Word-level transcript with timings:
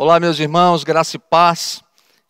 Olá, 0.00 0.20
meus 0.20 0.38
irmãos, 0.38 0.84
graça 0.84 1.16
e 1.16 1.18
paz. 1.18 1.82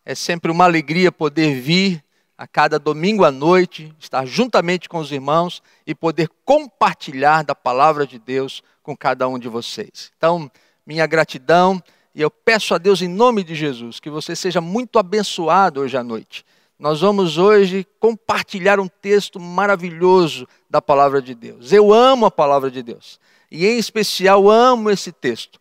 É 0.03 0.15
sempre 0.15 0.49
uma 0.49 0.65
alegria 0.65 1.11
poder 1.11 1.61
vir 1.61 2.03
a 2.35 2.47
cada 2.47 2.79
domingo 2.79 3.23
à 3.23 3.29
noite, 3.29 3.93
estar 3.99 4.25
juntamente 4.25 4.89
com 4.89 4.97
os 4.97 5.11
irmãos 5.11 5.61
e 5.85 5.93
poder 5.93 6.31
compartilhar 6.43 7.43
da 7.43 7.53
palavra 7.53 8.07
de 8.07 8.17
Deus 8.17 8.63
com 8.81 8.97
cada 8.97 9.27
um 9.27 9.37
de 9.37 9.47
vocês. 9.47 10.11
Então, 10.17 10.49
minha 10.83 11.05
gratidão 11.05 11.79
e 12.15 12.23
eu 12.23 12.31
peço 12.31 12.73
a 12.73 12.79
Deus 12.79 13.03
em 13.03 13.07
nome 13.07 13.43
de 13.43 13.53
Jesus 13.53 13.99
que 13.99 14.09
você 14.09 14.35
seja 14.35 14.59
muito 14.59 14.97
abençoado 14.97 15.81
hoje 15.81 15.95
à 15.95 16.03
noite. 16.03 16.43
Nós 16.79 17.01
vamos 17.01 17.37
hoje 17.37 17.85
compartilhar 17.99 18.79
um 18.79 18.87
texto 18.87 19.39
maravilhoso 19.39 20.47
da 20.67 20.81
palavra 20.81 21.21
de 21.21 21.35
Deus. 21.35 21.71
Eu 21.71 21.93
amo 21.93 22.25
a 22.25 22.31
palavra 22.31 22.71
de 22.71 22.81
Deus 22.81 23.19
e, 23.51 23.67
em 23.67 23.77
especial, 23.77 24.49
amo 24.49 24.89
esse 24.89 25.11
texto 25.11 25.59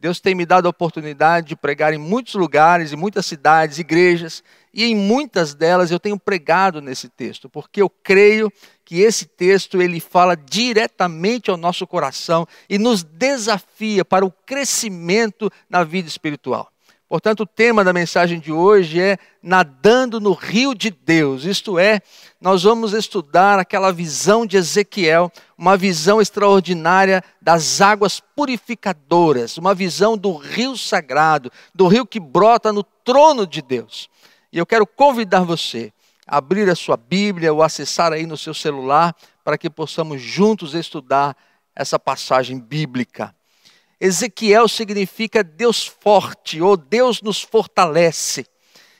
Deus 0.00 0.18
tem 0.18 0.34
me 0.34 0.46
dado 0.46 0.64
a 0.64 0.70
oportunidade 0.70 1.48
de 1.48 1.56
pregar 1.56 1.92
em 1.92 1.98
muitos 1.98 2.32
lugares, 2.32 2.90
em 2.90 2.96
muitas 2.96 3.26
cidades, 3.26 3.78
igrejas, 3.78 4.42
e 4.72 4.84
em 4.84 4.96
muitas 4.96 5.52
delas 5.52 5.90
eu 5.90 6.00
tenho 6.00 6.18
pregado 6.18 6.80
nesse 6.80 7.06
texto, 7.06 7.50
porque 7.50 7.82
eu 7.82 7.90
creio 7.90 8.50
que 8.82 9.00
esse 9.00 9.26
texto 9.26 9.82
ele 9.82 10.00
fala 10.00 10.34
diretamente 10.34 11.50
ao 11.50 11.58
nosso 11.58 11.86
coração 11.86 12.48
e 12.66 12.78
nos 12.78 13.02
desafia 13.02 14.02
para 14.02 14.24
o 14.24 14.30
crescimento 14.30 15.52
na 15.68 15.84
vida 15.84 16.08
espiritual. 16.08 16.69
Portanto, 17.10 17.40
o 17.40 17.46
tema 17.46 17.82
da 17.82 17.92
mensagem 17.92 18.38
de 18.38 18.52
hoje 18.52 19.00
é 19.00 19.18
nadando 19.42 20.20
no 20.20 20.32
rio 20.32 20.76
de 20.76 20.90
Deus. 20.92 21.44
Isto 21.44 21.76
é, 21.76 22.00
nós 22.40 22.62
vamos 22.62 22.92
estudar 22.92 23.58
aquela 23.58 23.92
visão 23.92 24.46
de 24.46 24.56
Ezequiel, 24.56 25.28
uma 25.58 25.76
visão 25.76 26.20
extraordinária 26.20 27.20
das 27.42 27.80
águas 27.80 28.20
purificadoras, 28.20 29.58
uma 29.58 29.74
visão 29.74 30.16
do 30.16 30.36
rio 30.36 30.76
sagrado, 30.76 31.50
do 31.74 31.88
rio 31.88 32.06
que 32.06 32.20
brota 32.20 32.72
no 32.72 32.84
trono 32.84 33.44
de 33.44 33.60
Deus. 33.60 34.08
E 34.52 34.58
eu 34.58 34.64
quero 34.64 34.86
convidar 34.86 35.40
você 35.40 35.92
a 36.24 36.36
abrir 36.36 36.70
a 36.70 36.76
sua 36.76 36.96
Bíblia 36.96 37.52
ou 37.52 37.60
acessar 37.60 38.12
aí 38.12 38.24
no 38.24 38.36
seu 38.36 38.54
celular 38.54 39.16
para 39.42 39.58
que 39.58 39.68
possamos 39.68 40.22
juntos 40.22 40.74
estudar 40.74 41.36
essa 41.74 41.98
passagem 41.98 42.60
bíblica. 42.60 43.34
Ezequiel 44.00 44.66
significa 44.66 45.44
Deus 45.44 45.86
forte, 45.86 46.62
ou 46.62 46.76
Deus 46.76 47.20
nos 47.20 47.42
fortalece. 47.42 48.46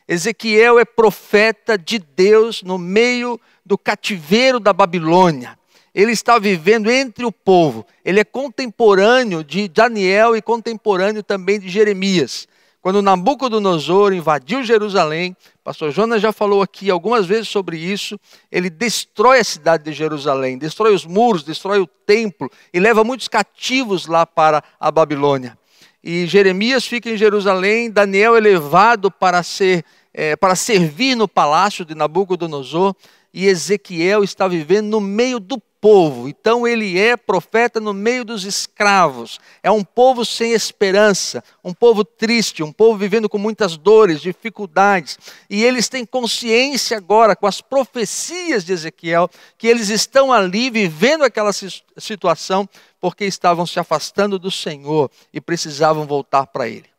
Ezequiel 0.07 0.79
é 0.79 0.85
profeta 0.85 1.79
de 1.79 1.99
Deus 1.99 2.63
no 2.63 2.77
meio 2.77 3.41
do 3.65 3.79
cativeiro 3.79 4.61
da 4.61 4.73
Babilônia. 4.73 5.59
Ele 5.95 6.13
está 6.13 6.39
vivendo 6.39 6.91
entre 6.91 7.25
o 7.25 7.33
povo. 7.33 7.87
Ele 8.05 8.21
é 8.21 8.25
contemporâneo 8.25 9.43
de 9.43 9.69
Daniel 9.69 10.37
e 10.37 10.43
contemporâneo 10.43 11.23
também 11.23 11.59
de 11.59 11.69
Jeremias. 11.69 12.47
Quando 12.83 13.03
Nabucodonosor 13.03 14.13
invadiu 14.13 14.63
Jerusalém, 14.63 15.37
pastor 15.71 15.93
Jonas 15.93 16.21
já 16.21 16.33
falou 16.33 16.63
aqui 16.63 16.91
algumas 16.91 17.27
vezes 17.27 17.47
sobre 17.47 17.79
isso, 17.79 18.19
ele 18.51 18.69
destrói 18.69 19.39
a 19.39 19.45
cidade 19.45 19.85
de 19.85 19.93
Jerusalém, 19.93 20.59
destrói 20.59 20.93
os 20.93 21.07
muros, 21.07 21.45
destrói 21.45 21.79
o 21.79 21.87
templo 21.87 22.51
e 22.75 22.81
leva 22.81 23.05
muitos 23.05 23.29
cativos 23.29 24.09
lá 24.09 24.27
para 24.27 24.65
a 24.81 24.91
Babilônia. 24.91 25.57
E 26.03 26.27
Jeremias 26.27 26.85
fica 26.85 27.09
em 27.09 27.17
Jerusalém, 27.17 27.89
Daniel 27.89 28.35
é 28.35 28.41
levado 28.41 29.13
para, 29.13 29.45
ser, 29.45 29.85
é, 30.13 30.35
para 30.35 30.57
servir 30.57 31.15
no 31.15 31.29
palácio 31.29 31.85
de 31.85 31.95
Nabucodonosor, 31.95 32.93
e 33.33 33.47
Ezequiel 33.47 34.25
está 34.25 34.49
vivendo 34.49 34.89
no 34.89 35.01
meio 35.01 35.39
do 35.39 35.63
povo. 35.81 36.29
Então 36.29 36.67
ele 36.67 36.99
é 36.99 37.17
profeta 37.17 37.81
no 37.81 37.95
meio 37.95 38.25
dos 38.25 38.45
escravos. 38.45 39.41
É 39.63 39.71
um 39.71 39.83
povo 39.83 40.25
sem 40.25 40.53
esperança, 40.53 41.43
um 41.65 41.73
povo 41.73 42.05
triste, 42.05 42.63
um 42.63 42.73
povo 42.73 42.99
vivendo 42.99 43.29
com 43.29 43.39
muitas 43.39 43.77
dores, 43.77 44.21
dificuldades. 44.21 45.19
E 45.49 45.65
eles 45.65 45.89
têm 45.89 46.05
consciência 46.05 46.97
agora 46.97 47.35
com 47.35 47.47
as 47.47 47.61
profecias 47.61 48.65
de 48.65 48.73
Ezequiel 48.73 49.31
que 49.57 49.67
eles 49.67 49.89
estão 49.89 50.33
ali 50.33 50.71
vivendo 50.71 51.25
aquela 51.25 51.53
situação 51.53 52.69
porque 53.01 53.25
estavam 53.25 53.67
se 53.67 53.81
afastando 53.81 54.39
do 54.39 54.51
Senhor 54.51 55.11
e 55.33 55.41
precisavam 55.41 56.07
voltar 56.07 56.47
para 56.47 56.69
ele. 56.69 56.91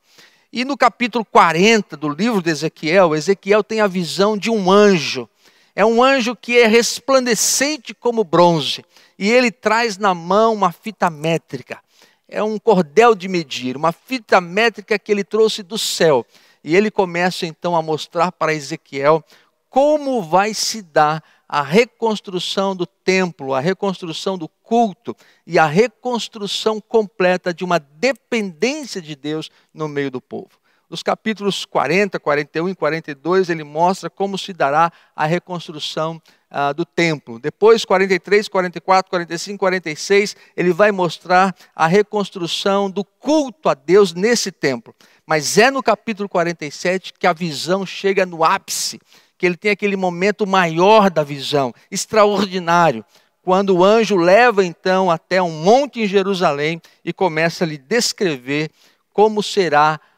E 0.51 0.65
no 0.65 0.75
capítulo 0.75 1.23
40 1.23 1.95
do 1.95 2.09
livro 2.09 2.41
de 2.41 2.49
Ezequiel, 2.49 3.15
Ezequiel 3.15 3.63
tem 3.63 3.79
a 3.79 3.87
visão 3.87 4.37
de 4.37 4.49
um 4.49 4.69
anjo 4.69 5.29
é 5.75 5.85
um 5.85 6.03
anjo 6.03 6.35
que 6.35 6.57
é 6.57 6.67
resplandecente 6.67 7.93
como 7.93 8.23
bronze, 8.23 8.83
e 9.17 9.29
ele 9.29 9.51
traz 9.51 9.97
na 9.97 10.13
mão 10.13 10.53
uma 10.53 10.71
fita 10.71 11.09
métrica. 11.09 11.79
É 12.27 12.41
um 12.41 12.57
cordel 12.57 13.13
de 13.13 13.27
medir, 13.27 13.75
uma 13.75 13.91
fita 13.91 14.39
métrica 14.39 14.97
que 14.97 15.11
ele 15.11 15.23
trouxe 15.23 15.63
do 15.63 15.77
céu. 15.77 16.25
E 16.63 16.75
ele 16.75 16.89
começa 16.89 17.45
então 17.45 17.75
a 17.75 17.81
mostrar 17.81 18.31
para 18.31 18.53
Ezequiel 18.53 19.23
como 19.69 20.21
vai 20.21 20.53
se 20.53 20.81
dar 20.81 21.23
a 21.47 21.61
reconstrução 21.61 22.73
do 22.73 22.85
templo, 22.85 23.53
a 23.53 23.59
reconstrução 23.59 24.37
do 24.37 24.47
culto 24.47 25.15
e 25.45 25.59
a 25.59 25.65
reconstrução 25.65 26.79
completa 26.79 27.53
de 27.53 27.65
uma 27.65 27.77
dependência 27.77 29.01
de 29.01 29.15
Deus 29.15 29.51
no 29.73 29.89
meio 29.89 30.09
do 30.09 30.21
povo. 30.21 30.60
Nos 30.91 31.01
capítulos 31.01 31.63
40, 31.63 32.19
41 32.19 32.67
e 32.67 32.75
42, 32.75 33.49
ele 33.49 33.63
mostra 33.63 34.09
como 34.09 34.37
se 34.37 34.51
dará 34.51 34.91
a 35.15 35.25
reconstrução 35.25 36.21
ah, 36.49 36.73
do 36.73 36.83
templo. 36.83 37.39
Depois, 37.39 37.85
43, 37.85 38.49
44, 38.49 39.09
45, 39.09 39.57
46, 39.57 40.35
ele 40.53 40.73
vai 40.73 40.91
mostrar 40.91 41.55
a 41.73 41.87
reconstrução 41.87 42.91
do 42.91 43.05
culto 43.05 43.69
a 43.69 43.73
Deus 43.73 44.13
nesse 44.13 44.51
templo. 44.51 44.93
Mas 45.25 45.57
é 45.57 45.71
no 45.71 45.81
capítulo 45.81 46.27
47 46.27 47.13
que 47.17 47.25
a 47.25 47.31
visão 47.31 47.85
chega 47.85 48.25
no 48.25 48.43
ápice, 48.43 48.99
que 49.37 49.45
ele 49.45 49.55
tem 49.55 49.71
aquele 49.71 49.95
momento 49.95 50.45
maior 50.45 51.09
da 51.09 51.23
visão, 51.23 51.73
extraordinário, 51.89 53.05
quando 53.41 53.77
o 53.77 53.85
anjo 53.85 54.17
leva 54.17 54.65
então 54.65 55.09
até 55.09 55.41
um 55.41 55.51
monte 55.51 56.01
em 56.01 56.05
Jerusalém 56.05 56.81
e 57.05 57.13
começa 57.13 57.63
a 57.63 57.67
lhe 57.67 57.77
descrever 57.77 58.69
como 59.13 59.41
será 59.41 59.93
a 59.93 60.10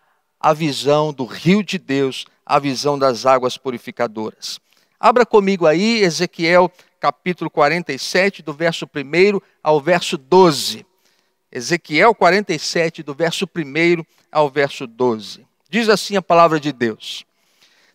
visão 0.51 1.13
do 1.13 1.23
rio 1.23 1.63
de 1.63 1.77
Deus, 1.77 2.25
a 2.45 2.59
visão 2.59 2.99
das 2.99 3.25
águas 3.25 3.57
purificadoras. 3.57 4.59
Abra 4.99 5.25
comigo 5.25 5.65
aí 5.65 6.01
Ezequiel 6.01 6.71
capítulo 6.99 7.49
47, 7.49 8.41
do 8.41 8.53
verso 8.53 8.85
1 8.85 9.39
ao 9.61 9.79
verso 9.79 10.17
12. 10.17 10.85
Ezequiel 11.51 12.15
47, 12.15 13.03
do 13.03 13.13
verso 13.13 13.45
1 13.45 14.03
ao 14.31 14.49
verso 14.49 14.87
12. 14.87 15.45
Diz 15.69 15.87
assim 15.89 16.15
a 16.15 16.21
palavra 16.21 16.59
de 16.59 16.71
Deus. 16.71 17.25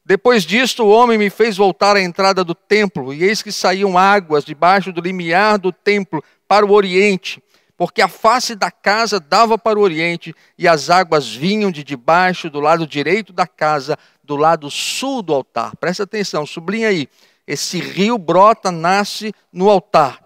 Depois 0.04 0.44
disto, 0.44 0.84
o 0.84 0.90
homem 0.90 1.18
me 1.18 1.28
fez 1.28 1.56
voltar 1.56 1.96
à 1.96 2.02
entrada 2.02 2.44
do 2.44 2.54
templo, 2.54 3.12
e 3.12 3.24
eis 3.24 3.42
que 3.42 3.52
saíam 3.52 3.98
águas 3.98 4.44
debaixo 4.44 4.92
do 4.92 5.00
limiar 5.00 5.58
do 5.58 5.72
templo 5.72 6.22
para 6.46 6.64
o 6.64 6.72
oriente 6.72 7.42
porque 7.78 8.02
a 8.02 8.08
face 8.08 8.56
da 8.56 8.72
casa 8.72 9.20
dava 9.20 9.56
para 9.56 9.78
o 9.78 9.82
oriente 9.82 10.34
e 10.58 10.66
as 10.66 10.90
águas 10.90 11.32
vinham 11.32 11.70
de 11.70 11.84
debaixo 11.84 12.50
do 12.50 12.58
lado 12.58 12.84
direito 12.84 13.32
da 13.32 13.46
casa, 13.46 13.96
do 14.24 14.34
lado 14.34 14.68
sul 14.68 15.22
do 15.22 15.32
altar. 15.32 15.76
Presta 15.76 16.02
atenção, 16.02 16.44
sublinha 16.44 16.88
aí. 16.88 17.08
Esse 17.46 17.78
rio 17.78 18.18
brota, 18.18 18.72
nasce 18.72 19.32
no 19.52 19.70
altar. 19.70 20.20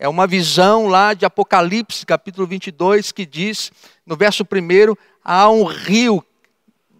É 0.00 0.08
uma 0.08 0.26
visão 0.26 0.88
lá 0.88 1.14
de 1.14 1.24
Apocalipse, 1.24 2.04
capítulo 2.04 2.44
22, 2.44 3.12
que 3.12 3.24
diz, 3.24 3.70
no 4.04 4.16
verso 4.16 4.42
1, 4.42 4.96
há 5.24 5.48
um 5.48 5.62
rio 5.62 6.24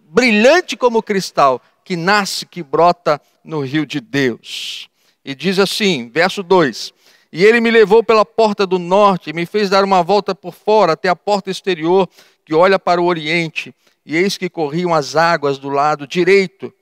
brilhante 0.05 0.77
como 0.77 1.03
cristal, 1.03 1.61
que 1.83 1.97
nasce, 1.97 2.45
que 2.45 2.63
brota 2.63 3.19
no 3.43 3.59
rio 3.59 3.85
de 3.85 3.99
Deus. 3.99 4.87
E 5.25 5.35
diz 5.35 5.59
assim, 5.59 6.09
verso 6.09 6.41
2: 6.41 6.93
e 7.31 7.45
ele 7.45 7.61
me 7.61 7.71
levou 7.71 8.03
pela 8.03 8.25
porta 8.25 8.67
do 8.67 8.77
norte 8.77 9.29
e 9.29 9.33
me 9.33 9.45
fez 9.45 9.69
dar 9.69 9.83
uma 9.85 10.03
volta 10.03 10.35
por 10.35 10.53
fora 10.53 10.93
até 10.93 11.07
a 11.07 11.15
porta 11.15 11.49
exterior 11.49 12.09
que 12.43 12.53
olha 12.53 12.77
para 12.77 13.01
o 13.01 13.05
oriente. 13.05 13.73
E 14.05 14.17
eis 14.17 14.37
que 14.37 14.49
corriam 14.49 14.93
as 14.93 15.15
águas 15.15 15.57
do 15.57 15.69
lado 15.69 16.05
direito. 16.05 16.73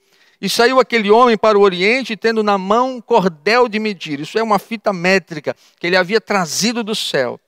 E 0.41 0.49
saiu 0.49 0.79
aquele 0.79 1.11
homem 1.11 1.37
para 1.37 1.59
o 1.59 1.61
oriente, 1.61 2.15
tendo 2.15 2.41
na 2.41 2.57
mão 2.57 2.95
um 2.95 3.01
cordel 3.01 3.67
de 3.67 3.77
medir. 3.77 4.21
Isso 4.21 4.39
é 4.39 4.43
uma 4.43 4.57
fita 4.57 4.91
métrica 4.91 5.55
que 5.79 5.85
ele 5.85 5.97
havia 5.97 6.21
trazido 6.21 6.83
do 6.83 6.95
céu. 6.95 7.39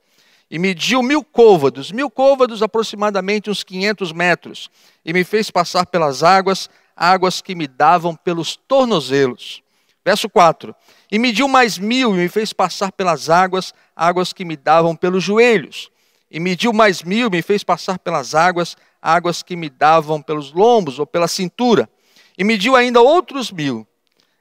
E 0.49 0.59
mediu 0.59 1.01
mil 1.01 1.23
côvados, 1.23 1.91
mil 1.91 2.09
côvados 2.09 2.61
aproximadamente 2.61 3.49
uns 3.49 3.63
500 3.63 4.11
metros. 4.11 4.69
E 5.05 5.13
me 5.13 5.23
fez 5.23 5.49
passar 5.49 5.85
pelas 5.85 6.21
águas, 6.21 6.69
águas 6.95 7.41
que 7.41 7.55
me 7.55 7.65
davam 7.65 8.13
pelos 8.13 8.57
tornozelos. 8.57 9.63
Verso 10.03 10.29
4: 10.29 10.75
E 11.11 11.19
mediu 11.19 11.45
mais 11.47 11.77
mil 11.77 12.15
e 12.15 12.19
me 12.19 12.29
fez 12.29 12.53
passar 12.53 12.91
pelas 12.93 13.29
águas, 13.29 13.73
águas 13.93 14.31
que 14.31 14.45
me 14.45 14.55
davam 14.55 14.95
pelos 14.95 15.21
joelhos. 15.21 15.91
E 16.29 16.39
mediu 16.39 16.71
mais 16.71 17.03
mil 17.03 17.27
e 17.27 17.29
me 17.29 17.41
fez 17.41 17.65
passar 17.65 17.99
pelas 17.99 18.33
águas, 18.33 18.77
águas 19.01 19.43
que 19.43 19.57
me 19.57 19.69
davam 19.69 20.21
pelos 20.21 20.53
lombos 20.53 20.99
ou 20.99 21.05
pela 21.05 21.27
cintura. 21.27 21.89
E 22.37 22.45
mediu 22.45 22.77
ainda 22.77 23.01
outros 23.01 23.51
mil. 23.51 23.85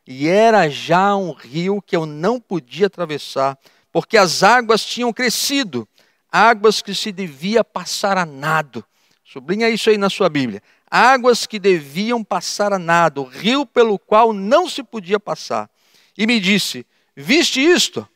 E 0.07 0.29
era 0.29 0.69
já 0.69 1.17
um 1.17 1.33
rio 1.33 1.83
que 1.83 1.97
eu 1.97 2.07
não 2.07 2.41
podia 2.41 2.87
atravessar, 2.87 3.59
porque 3.93 4.17
as 4.17 4.45
águas 4.45 4.85
tinham 4.85 5.13
crescido, 5.13 5.89
águas 6.31 6.81
que 6.81 6.95
se 6.95 7.11
devia 7.11 7.65
passar 7.65 8.17
a 8.17 8.25
nado. 8.25 8.85
Sublinha 9.25 9.69
isso 9.69 9.91
aí 9.91 9.99
na 9.99 10.09
sua 10.09 10.29
Bíblia. 10.29 10.63
águas 10.89 11.47
que 11.47 11.59
deviam 11.59 12.23
passar 12.23 12.73
a 12.73 12.79
nado, 12.79 13.25
rio 13.25 13.67
pelo 13.67 13.99
qual 13.99 14.33
não 14.33 14.69
se 14.69 14.83
podia 14.83 15.19
passar. 15.19 15.69
E 16.17 16.27
me 16.27 16.41
disse: 16.41 16.87
Viste 17.17 17.61
isto? 17.61 18.07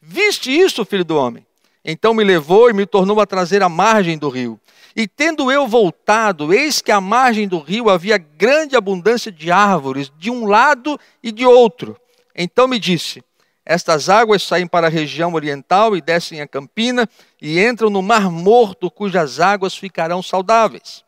Viste 0.00 0.50
isto, 0.50 0.84
filho 0.84 1.04
do 1.04 1.16
homem? 1.16 1.46
Então 1.84 2.14
me 2.14 2.22
levou 2.22 2.70
e 2.70 2.72
me 2.72 2.86
tornou 2.86 3.20
a 3.20 3.26
trazer 3.26 3.62
à 3.62 3.68
margem 3.68 4.16
do 4.16 4.28
rio. 4.28 4.60
E 4.94 5.08
tendo 5.08 5.50
eu 5.50 5.66
voltado, 5.66 6.52
eis 6.52 6.82
que 6.82 6.92
à 6.92 7.00
margem 7.00 7.48
do 7.48 7.58
rio 7.58 7.88
havia 7.88 8.18
grande 8.18 8.76
abundância 8.76 9.32
de 9.32 9.50
árvores, 9.50 10.12
de 10.18 10.30
um 10.30 10.46
lado 10.46 10.98
e 11.22 11.32
de 11.32 11.46
outro. 11.46 11.98
Então 12.34 12.68
me 12.68 12.78
disse: 12.78 13.22
Estas 13.64 14.08
águas 14.08 14.42
saem 14.42 14.66
para 14.66 14.86
a 14.86 14.90
região 14.90 15.32
oriental 15.34 15.96
e 15.96 16.00
descem 16.00 16.40
a 16.40 16.46
campina 16.46 17.08
e 17.40 17.64
entram 17.64 17.88
no 17.88 18.02
mar 18.02 18.30
morto, 18.30 18.90
cujas 18.90 19.40
águas 19.40 19.74
ficarão 19.74 20.22
saudáveis. 20.22 21.04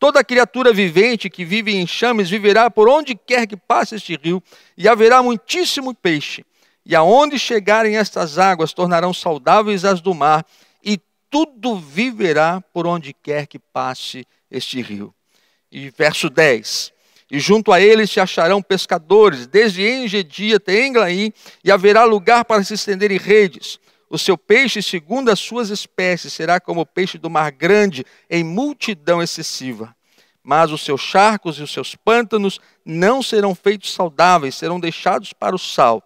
Toda 0.00 0.24
criatura 0.24 0.72
vivente 0.72 1.28
que 1.28 1.44
vive 1.44 1.76
em 1.76 1.86
chames 1.86 2.30
viverá 2.30 2.70
por 2.70 2.88
onde 2.88 3.14
quer 3.14 3.46
que 3.46 3.54
passe 3.54 3.96
este 3.96 4.16
rio, 4.16 4.42
e 4.74 4.88
haverá 4.88 5.22
muitíssimo 5.22 5.94
peixe. 5.94 6.42
E 6.86 6.96
aonde 6.96 7.38
chegarem 7.38 7.98
estas 7.98 8.38
águas, 8.38 8.72
tornarão 8.72 9.12
saudáveis 9.12 9.84
as 9.84 10.00
do 10.00 10.14
mar, 10.14 10.46
e 10.82 10.98
tudo 11.28 11.76
viverá 11.76 12.62
por 12.72 12.86
onde 12.86 13.12
quer 13.12 13.46
que 13.46 13.58
passe 13.58 14.26
este 14.50 14.80
rio. 14.80 15.14
E 15.70 15.90
verso 15.90 16.30
10: 16.30 16.94
E 17.30 17.38
junto 17.38 17.70
a 17.70 17.78
ele 17.78 18.06
se 18.06 18.18
acharão 18.20 18.62
pescadores, 18.62 19.46
desde 19.46 19.86
Engedi 19.86 20.54
até 20.54 20.86
Englaim, 20.86 21.30
e 21.62 21.70
haverá 21.70 22.04
lugar 22.04 22.46
para 22.46 22.64
se 22.64 22.72
estenderem 22.72 23.18
redes. 23.18 23.78
O 24.10 24.18
seu 24.18 24.36
peixe, 24.36 24.82
segundo 24.82 25.30
as 25.30 25.38
suas 25.38 25.70
espécies, 25.70 26.32
será 26.32 26.58
como 26.58 26.80
o 26.80 26.86
peixe 26.86 27.16
do 27.16 27.30
mar 27.30 27.52
grande, 27.52 28.04
em 28.28 28.42
multidão 28.42 29.22
excessiva. 29.22 29.94
Mas 30.42 30.72
os 30.72 30.84
seus 30.84 31.00
charcos 31.00 31.58
e 31.58 31.62
os 31.62 31.72
seus 31.72 31.94
pântanos 31.94 32.58
não 32.84 33.22
serão 33.22 33.54
feitos 33.54 33.92
saudáveis, 33.92 34.56
serão 34.56 34.80
deixados 34.80 35.32
para 35.32 35.54
o 35.54 35.58
sal. 35.58 36.02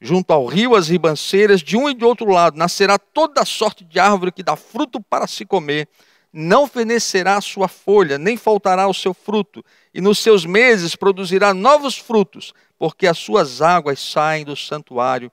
Junto 0.00 0.32
ao 0.32 0.46
rio, 0.46 0.74
as 0.74 0.88
ribanceiras, 0.88 1.60
de 1.60 1.76
um 1.76 1.90
e 1.90 1.94
de 1.94 2.04
outro 2.04 2.30
lado, 2.30 2.56
nascerá 2.56 2.98
toda 2.98 3.44
sorte 3.44 3.84
de 3.84 4.00
árvore 4.00 4.32
que 4.32 4.42
dá 4.42 4.56
fruto 4.56 5.02
para 5.02 5.26
se 5.26 5.44
comer. 5.44 5.86
Não 6.32 6.66
fenecerá 6.66 7.36
a 7.36 7.42
sua 7.42 7.68
folha, 7.68 8.16
nem 8.16 8.38
faltará 8.38 8.88
o 8.88 8.94
seu 8.94 9.12
fruto, 9.12 9.62
e 9.92 10.00
nos 10.00 10.18
seus 10.18 10.46
meses 10.46 10.96
produzirá 10.96 11.52
novos 11.52 11.98
frutos, 11.98 12.54
porque 12.78 13.06
as 13.06 13.18
suas 13.18 13.60
águas 13.60 14.00
saem 14.00 14.46
do 14.46 14.56
santuário 14.56 15.30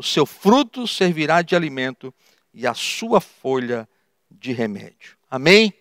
o 0.00 0.02
seu 0.02 0.24
fruto 0.24 0.86
servirá 0.86 1.42
de 1.42 1.54
alimento 1.54 2.12
e 2.54 2.66
a 2.66 2.72
sua 2.72 3.20
folha 3.20 3.86
de 4.30 4.50
remédio. 4.50 5.14
Amém? 5.30 5.74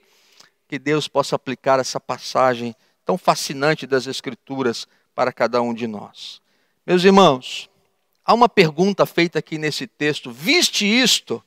Que 0.68 0.78
Deus 0.78 1.08
possa 1.08 1.38
aplicar 1.38 1.80
essa 1.80 2.02
passagem 2.02 2.76
tão 3.06 3.18
fascinante 3.18 3.88
das 3.88 4.08
Escrituras 4.08 4.86
para 5.16 5.32
cada 5.32 5.62
um 5.62 5.74
de 5.74 5.88
nós. 5.88 6.42
Meus 6.86 7.02
irmãos, 7.06 7.70
há 8.26 8.34
uma 8.34 8.50
pergunta 8.50 9.06
feita 9.06 9.40
aqui 9.40 9.58
nesse 9.58 9.88
texto: 9.88 10.32
viste 10.32 10.86
isto? 10.86 11.42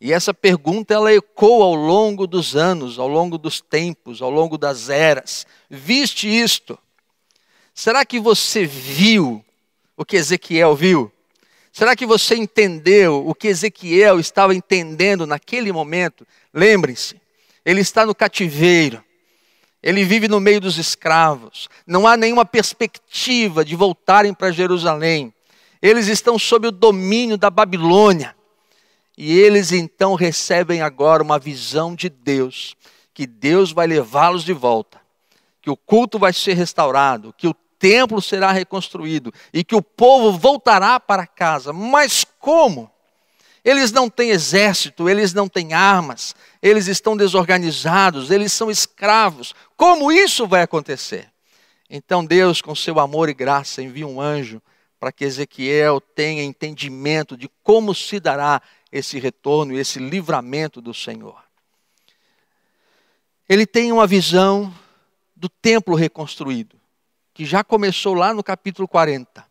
E 0.00 0.14
essa 0.14 0.32
pergunta 0.32 0.94
ela 0.94 1.12
ecoa 1.12 1.66
ao 1.66 1.74
longo 1.74 2.26
dos 2.26 2.56
anos, 2.56 2.98
ao 2.98 3.06
longo 3.06 3.36
dos 3.36 3.60
tempos, 3.60 4.22
ao 4.22 4.30
longo 4.30 4.56
das 4.56 4.88
eras. 4.88 5.46
Viste 5.68 6.26
isto? 6.26 6.78
Será 7.74 8.02
que 8.06 8.18
você 8.18 8.64
viu 8.64 9.44
o 9.94 10.06
que 10.06 10.16
Ezequiel 10.16 10.74
viu? 10.74 11.12
Será 11.76 11.94
que 11.94 12.06
você 12.06 12.34
entendeu 12.34 13.28
o 13.28 13.34
que 13.34 13.48
Ezequiel 13.48 14.18
estava 14.18 14.54
entendendo 14.54 15.26
naquele 15.26 15.70
momento? 15.70 16.26
Lembre-se, 16.50 17.20
ele 17.66 17.82
está 17.82 18.06
no 18.06 18.14
cativeiro, 18.14 19.04
ele 19.82 20.02
vive 20.02 20.26
no 20.26 20.40
meio 20.40 20.58
dos 20.58 20.78
escravos, 20.78 21.68
não 21.86 22.06
há 22.06 22.16
nenhuma 22.16 22.46
perspectiva 22.46 23.62
de 23.62 23.76
voltarem 23.76 24.32
para 24.32 24.50
Jerusalém, 24.50 25.34
eles 25.82 26.06
estão 26.06 26.38
sob 26.38 26.66
o 26.66 26.72
domínio 26.72 27.36
da 27.36 27.50
Babilônia. 27.50 28.34
E 29.14 29.38
eles 29.38 29.70
então 29.70 30.14
recebem 30.14 30.80
agora 30.80 31.22
uma 31.22 31.38
visão 31.38 31.94
de 31.94 32.08
Deus, 32.08 32.74
que 33.12 33.26
Deus 33.26 33.70
vai 33.70 33.86
levá-los 33.86 34.44
de 34.44 34.54
volta, 34.54 34.98
que 35.60 35.68
o 35.68 35.76
culto 35.76 36.18
vai 36.18 36.32
ser 36.32 36.54
restaurado, 36.54 37.34
que 37.36 37.46
o 37.46 37.54
templo 37.78 38.20
será 38.20 38.52
reconstruído 38.52 39.32
e 39.52 39.64
que 39.64 39.74
o 39.74 39.82
povo 39.82 40.36
voltará 40.38 40.98
para 40.98 41.26
casa. 41.26 41.72
Mas 41.72 42.24
como? 42.38 42.90
Eles 43.64 43.90
não 43.90 44.08
têm 44.08 44.30
exército, 44.30 45.08
eles 45.08 45.34
não 45.34 45.48
têm 45.48 45.72
armas, 45.74 46.36
eles 46.62 46.86
estão 46.86 47.16
desorganizados, 47.16 48.30
eles 48.30 48.52
são 48.52 48.70
escravos. 48.70 49.54
Como 49.76 50.12
isso 50.12 50.46
vai 50.46 50.62
acontecer? 50.62 51.30
Então 51.90 52.24
Deus, 52.24 52.60
com 52.60 52.74
seu 52.74 53.00
amor 53.00 53.28
e 53.28 53.34
graça, 53.34 53.82
envia 53.82 54.06
um 54.06 54.20
anjo 54.20 54.62
para 54.98 55.12
que 55.12 55.24
Ezequiel 55.24 56.00
tenha 56.00 56.42
entendimento 56.42 57.36
de 57.36 57.50
como 57.62 57.94
se 57.94 58.18
dará 58.20 58.62
esse 58.90 59.18
retorno 59.18 59.74
e 59.74 59.78
esse 59.78 59.98
livramento 59.98 60.80
do 60.80 60.94
Senhor. 60.94 61.42
Ele 63.48 63.66
tem 63.66 63.92
uma 63.92 64.06
visão 64.06 64.72
do 65.34 65.48
templo 65.48 65.94
reconstruído 65.94 66.76
que 67.36 67.44
já 67.44 67.62
começou 67.62 68.14
lá 68.14 68.32
no 68.32 68.42
capítulo 68.42 68.88
40. 68.88 69.44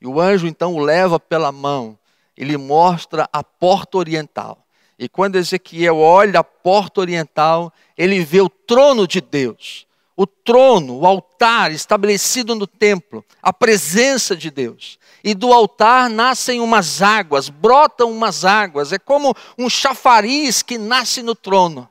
E 0.00 0.06
o 0.06 0.20
anjo 0.20 0.46
então 0.46 0.74
o 0.74 0.78
leva 0.78 1.18
pela 1.18 1.50
mão, 1.50 1.98
ele 2.36 2.56
mostra 2.56 3.28
a 3.32 3.42
porta 3.42 3.98
oriental. 3.98 4.64
E 4.96 5.08
quando 5.08 5.34
Ezequiel 5.34 5.98
olha 5.98 6.38
a 6.38 6.44
porta 6.44 7.00
oriental, 7.00 7.72
ele 7.98 8.22
vê 8.22 8.40
o 8.40 8.48
trono 8.48 9.08
de 9.08 9.20
Deus, 9.20 9.88
o 10.16 10.24
trono, 10.24 11.00
o 11.00 11.04
altar 11.04 11.72
estabelecido 11.72 12.54
no 12.54 12.64
templo, 12.64 13.24
a 13.42 13.52
presença 13.52 14.36
de 14.36 14.48
Deus. 14.48 14.96
E 15.24 15.34
do 15.34 15.52
altar 15.52 16.08
nascem 16.08 16.60
umas 16.60 17.02
águas, 17.02 17.48
brotam 17.48 18.08
umas 18.12 18.44
águas, 18.44 18.92
é 18.92 19.00
como 19.00 19.34
um 19.58 19.68
chafariz 19.68 20.62
que 20.62 20.78
nasce 20.78 21.22
no 21.22 21.34
trono. 21.34 21.88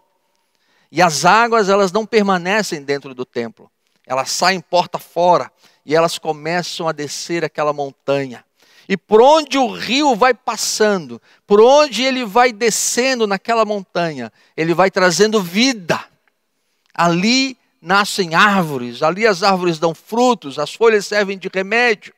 E 0.89 1.01
as 1.01 1.25
águas, 1.25 1.67
elas 1.67 1.91
não 1.91 2.05
permanecem 2.05 2.81
dentro 2.81 3.13
do 3.13 3.25
templo. 3.25 3.69
Elas 4.05 4.31
saem 4.31 4.59
porta 4.59 4.99
fora 4.99 5.51
e 5.85 5.95
elas 5.95 6.17
começam 6.17 6.87
a 6.87 6.91
descer 6.91 7.43
aquela 7.43 7.73
montanha. 7.73 8.43
E 8.87 8.95
por 8.95 9.21
onde 9.21 9.57
o 9.57 9.71
rio 9.71 10.15
vai 10.15 10.33
passando, 10.33 11.21
por 11.47 11.59
onde 11.59 12.03
ele 12.03 12.23
vai 12.23 12.53
descendo 12.53 13.25
naquela 13.25 13.65
montanha, 13.65 14.31
ele 14.55 14.73
vai 14.73 14.91
trazendo 14.91 15.41
vida. 15.41 16.03
Ali 16.93 17.57
nascem 17.81 18.35
árvores, 18.35 19.01
ali 19.01 19.25
as 19.25 19.43
árvores 19.43 19.79
dão 19.79 19.93
frutos, 19.93 20.59
as 20.59 20.73
folhas 20.73 21.05
servem 21.05 21.37
de 21.37 21.49
remédio. 21.51 22.13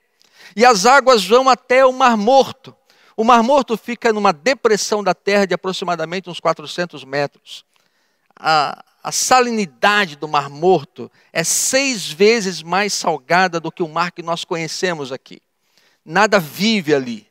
E 0.55 0.65
as 0.65 0.85
águas 0.85 1.25
vão 1.25 1.49
até 1.49 1.85
o 1.85 1.93
Mar 1.93 2.17
Morto. 2.17 2.75
O 3.15 3.23
Mar 3.23 3.41
Morto 3.43 3.77
fica 3.77 4.13
numa 4.13 4.31
depressão 4.31 5.03
da 5.03 5.13
terra 5.13 5.45
de 5.45 5.53
aproximadamente 5.53 6.29
uns 6.29 6.39
400 6.39 7.03
metros. 7.03 7.65
A, 8.35 8.83
a 9.07 9.11
salinidade 9.13 10.17
do 10.17 10.27
Mar 10.27 10.49
Morto 10.49 11.09
é 11.31 11.41
seis 11.41 12.11
vezes 12.11 12.61
mais 12.61 12.91
salgada 12.91 13.57
do 13.57 13.71
que 13.71 13.81
o 13.81 13.87
mar 13.87 14.11
que 14.11 14.21
nós 14.21 14.43
conhecemos 14.43 15.13
aqui. 15.13 15.41
Nada 16.03 16.41
vive 16.41 16.93
ali, 16.93 17.25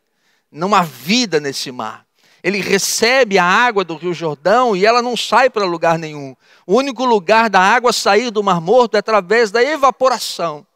não 0.51 0.75
há 0.75 0.81
vida 0.81 1.39
nesse 1.39 1.71
mar. 1.71 2.07
Ele 2.43 2.63
recebe 2.63 3.37
a 3.37 3.45
água 3.45 3.85
do 3.85 3.95
Rio 3.95 4.15
Jordão 4.15 4.75
e 4.75 4.87
ela 4.87 5.03
não 5.03 5.15
sai 5.19 5.51
para 5.51 5.67
lugar 5.67 5.99
nenhum. 5.99 6.35
O 6.67 6.77
único 6.77 7.05
lugar 7.05 7.51
da 7.51 7.61
água 7.61 7.93
sair 7.93 8.31
do 8.31 8.43
Mar 8.43 8.59
Morto 8.59 8.95
é 8.95 9.01
através 9.01 9.51
da 9.51 9.63
evaporação. 9.63 10.67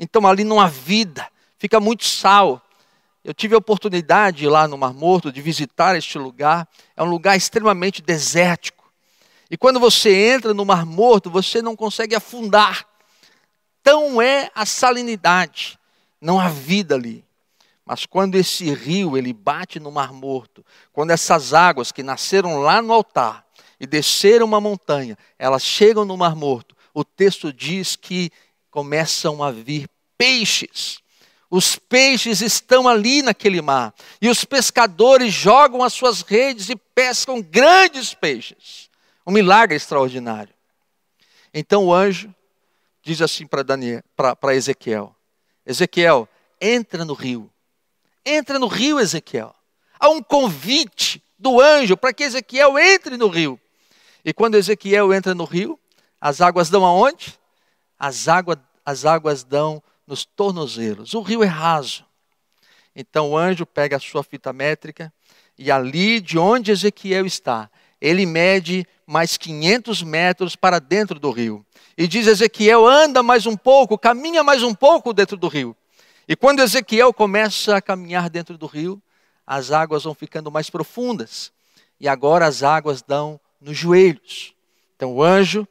Então 0.00 0.26
ali 0.26 0.42
não 0.42 0.58
há 0.58 0.66
vida, 0.66 1.28
fica 1.60 1.78
muito 1.78 2.04
sal. 2.04 2.60
Eu 3.22 3.32
tive 3.32 3.54
a 3.54 3.58
oportunidade 3.58 4.48
lá 4.48 4.66
no 4.66 4.76
Mar 4.76 4.94
Morto 4.94 5.30
de 5.30 5.40
visitar 5.40 5.94
este 5.94 6.18
lugar. 6.18 6.66
É 6.96 7.02
um 7.04 7.08
lugar 7.08 7.36
extremamente 7.36 8.02
desértico 8.02 8.79
e 9.50 9.56
quando 9.58 9.80
você 9.80 10.28
entra 10.28 10.54
no 10.54 10.64
Mar 10.64 10.86
Morto, 10.86 11.28
você 11.28 11.60
não 11.60 11.74
consegue 11.74 12.14
afundar. 12.14 12.86
Tão 13.82 14.22
é 14.22 14.50
a 14.54 14.64
salinidade, 14.64 15.78
não 16.20 16.38
há 16.38 16.48
vida 16.48 16.94
ali. 16.94 17.24
Mas 17.84 18.06
quando 18.06 18.36
esse 18.36 18.72
rio 18.72 19.18
ele 19.18 19.32
bate 19.32 19.80
no 19.80 19.90
Mar 19.90 20.12
Morto, 20.12 20.64
quando 20.92 21.10
essas 21.10 21.52
águas 21.52 21.90
que 21.90 22.04
nasceram 22.04 22.60
lá 22.60 22.80
no 22.80 22.92
altar 22.92 23.44
e 23.80 23.86
desceram 23.86 24.46
uma 24.46 24.60
montanha, 24.60 25.18
elas 25.36 25.64
chegam 25.64 26.04
no 26.04 26.16
Mar 26.16 26.36
Morto, 26.36 26.76
o 26.94 27.04
texto 27.04 27.52
diz 27.52 27.96
que 27.96 28.30
começam 28.70 29.42
a 29.42 29.50
vir 29.50 29.88
peixes. 30.16 31.00
Os 31.50 31.74
peixes 31.74 32.40
estão 32.40 32.86
ali 32.86 33.22
naquele 33.22 33.60
mar, 33.60 33.92
e 34.22 34.28
os 34.28 34.44
pescadores 34.44 35.34
jogam 35.34 35.82
as 35.82 35.92
suas 35.92 36.20
redes 36.22 36.68
e 36.68 36.76
pescam 36.76 37.42
grandes 37.42 38.14
peixes. 38.14 38.89
Um 39.30 39.32
milagre 39.32 39.76
extraordinário. 39.76 40.52
Então 41.54 41.84
o 41.84 41.94
anjo 41.94 42.34
diz 43.00 43.22
assim 43.22 43.46
para 43.46 44.56
Ezequiel: 44.56 45.14
Ezequiel, 45.64 46.28
entra 46.60 47.04
no 47.04 47.14
rio. 47.14 47.48
Entra 48.26 48.58
no 48.58 48.66
rio, 48.66 48.98
Ezequiel. 48.98 49.54
Há 50.00 50.08
um 50.08 50.20
convite 50.20 51.22
do 51.38 51.60
anjo 51.60 51.96
para 51.96 52.12
que 52.12 52.24
Ezequiel 52.24 52.76
entre 52.76 53.16
no 53.16 53.28
rio. 53.28 53.60
E 54.24 54.32
quando 54.32 54.56
Ezequiel 54.56 55.14
entra 55.14 55.32
no 55.32 55.44
rio, 55.44 55.78
as 56.20 56.40
águas 56.40 56.68
dão 56.68 56.84
aonde? 56.84 57.38
As, 57.96 58.26
água, 58.26 58.60
as 58.84 59.04
águas 59.04 59.44
dão 59.44 59.80
nos 60.08 60.24
tornozelos. 60.24 61.14
O 61.14 61.20
rio 61.20 61.44
é 61.44 61.46
raso. 61.46 62.04
Então 62.96 63.30
o 63.30 63.38
anjo 63.38 63.64
pega 63.64 63.96
a 63.96 64.00
sua 64.00 64.24
fita 64.24 64.52
métrica 64.52 65.12
e 65.56 65.70
ali 65.70 66.20
de 66.20 66.36
onde 66.36 66.72
Ezequiel 66.72 67.24
está, 67.24 67.70
ele 68.00 68.24
mede 68.24 68.86
mais 69.06 69.36
500 69.36 70.02
metros 70.02 70.56
para 70.56 70.78
dentro 70.78 71.18
do 71.18 71.30
rio. 71.30 71.64
E 71.98 72.06
diz 72.06 72.26
Ezequiel: 72.26 72.86
anda 72.86 73.22
mais 73.22 73.46
um 73.46 73.56
pouco, 73.56 73.98
caminha 73.98 74.42
mais 74.42 74.62
um 74.62 74.74
pouco 74.74 75.12
dentro 75.12 75.36
do 75.36 75.48
rio. 75.48 75.76
E 76.26 76.36
quando 76.36 76.60
Ezequiel 76.60 77.12
começa 77.12 77.76
a 77.76 77.82
caminhar 77.82 78.30
dentro 78.30 78.56
do 78.56 78.66
rio, 78.66 79.02
as 79.46 79.72
águas 79.72 80.04
vão 80.04 80.14
ficando 80.14 80.50
mais 80.50 80.70
profundas. 80.70 81.52
E 81.98 82.08
agora 82.08 82.46
as 82.46 82.62
águas 82.62 83.02
dão 83.02 83.38
nos 83.60 83.76
joelhos. 83.76 84.54
Então 84.96 85.12
o 85.12 85.22
anjo 85.22 85.66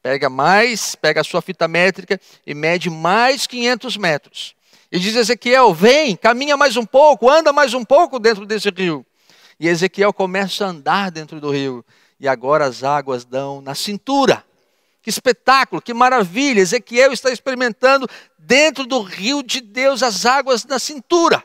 pega 0.00 0.30
mais, 0.30 0.94
pega 0.94 1.20
a 1.20 1.24
sua 1.24 1.42
fita 1.42 1.66
métrica 1.68 2.20
e 2.46 2.54
mede 2.54 2.88
mais 2.88 3.46
500 3.46 3.96
metros. 3.96 4.54
E 4.90 4.98
diz 4.98 5.16
Ezequiel: 5.16 5.74
vem, 5.74 6.16
caminha 6.16 6.56
mais 6.56 6.76
um 6.76 6.86
pouco, 6.86 7.28
anda 7.28 7.52
mais 7.52 7.74
um 7.74 7.84
pouco 7.84 8.18
dentro 8.18 8.46
desse 8.46 8.70
rio. 8.70 9.04
E 9.62 9.68
Ezequiel 9.68 10.12
começa 10.12 10.66
a 10.66 10.70
andar 10.70 11.12
dentro 11.12 11.40
do 11.40 11.52
rio. 11.52 11.84
E 12.18 12.26
agora 12.26 12.64
as 12.64 12.82
águas 12.82 13.24
dão 13.24 13.62
na 13.62 13.76
cintura. 13.76 14.44
Que 15.00 15.08
espetáculo, 15.08 15.80
que 15.80 15.94
maravilha! 15.94 16.58
Ezequiel 16.58 17.12
está 17.12 17.30
experimentando 17.30 18.08
dentro 18.36 18.84
do 18.84 19.00
rio 19.00 19.40
de 19.40 19.60
Deus 19.60 20.02
as 20.02 20.26
águas 20.26 20.64
na 20.64 20.80
cintura. 20.80 21.44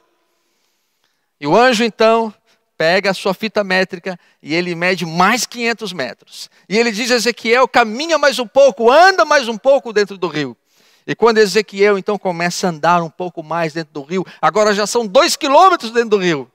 E 1.39 1.45
o 1.45 1.55
anjo 1.55 1.83
então 1.83 2.33
pega 2.75 3.11
a 3.11 3.13
sua 3.13 3.35
fita 3.35 3.63
métrica 3.63 4.19
e 4.41 4.55
ele 4.55 4.73
mede 4.73 5.05
mais 5.05 5.45
500 5.45 5.93
metros. 5.93 6.49
E 6.67 6.75
ele 6.75 6.91
diz 6.91 7.11
a 7.11 7.15
Ezequiel: 7.17 7.67
caminha 7.67 8.17
mais 8.17 8.39
um 8.39 8.47
pouco, 8.47 8.91
anda 8.91 9.25
mais 9.25 9.47
um 9.47 9.59
pouco 9.59 9.93
dentro 9.93 10.17
do 10.17 10.27
rio. 10.27 10.57
E 11.05 11.13
quando 11.13 11.37
Ezequiel 11.37 11.99
então 11.99 12.17
começa 12.17 12.65
a 12.65 12.71
andar 12.71 13.03
um 13.03 13.11
pouco 13.11 13.43
mais 13.43 13.73
dentro 13.73 13.93
do 13.93 14.01
rio, 14.01 14.25
agora 14.41 14.73
já 14.73 14.87
são 14.87 15.05
dois 15.05 15.35
quilômetros 15.35 15.91
dentro 15.91 16.09
do 16.09 16.17
rio. 16.17 16.51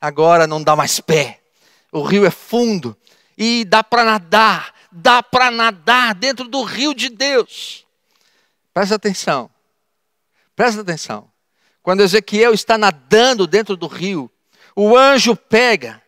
Agora 0.00 0.46
não 0.46 0.62
dá 0.62 0.76
mais 0.76 1.00
pé. 1.00 1.40
O 1.90 2.02
rio 2.02 2.24
é 2.24 2.30
fundo 2.30 2.96
e 3.36 3.64
dá 3.64 3.82
para 3.82 4.04
nadar, 4.04 4.74
dá 4.92 5.22
para 5.22 5.50
nadar 5.50 6.14
dentro 6.14 6.48
do 6.48 6.62
rio 6.62 6.94
de 6.94 7.08
Deus. 7.08 7.86
Presta 8.72 8.94
atenção. 8.94 9.50
Presta 10.54 10.80
atenção. 10.80 11.30
Quando 11.82 12.02
Ezequiel 12.02 12.52
está 12.52 12.76
nadando 12.76 13.46
dentro 13.46 13.76
do 13.76 13.86
rio, 13.86 14.30
o 14.76 14.96
anjo 14.96 15.34
pega, 15.34 16.02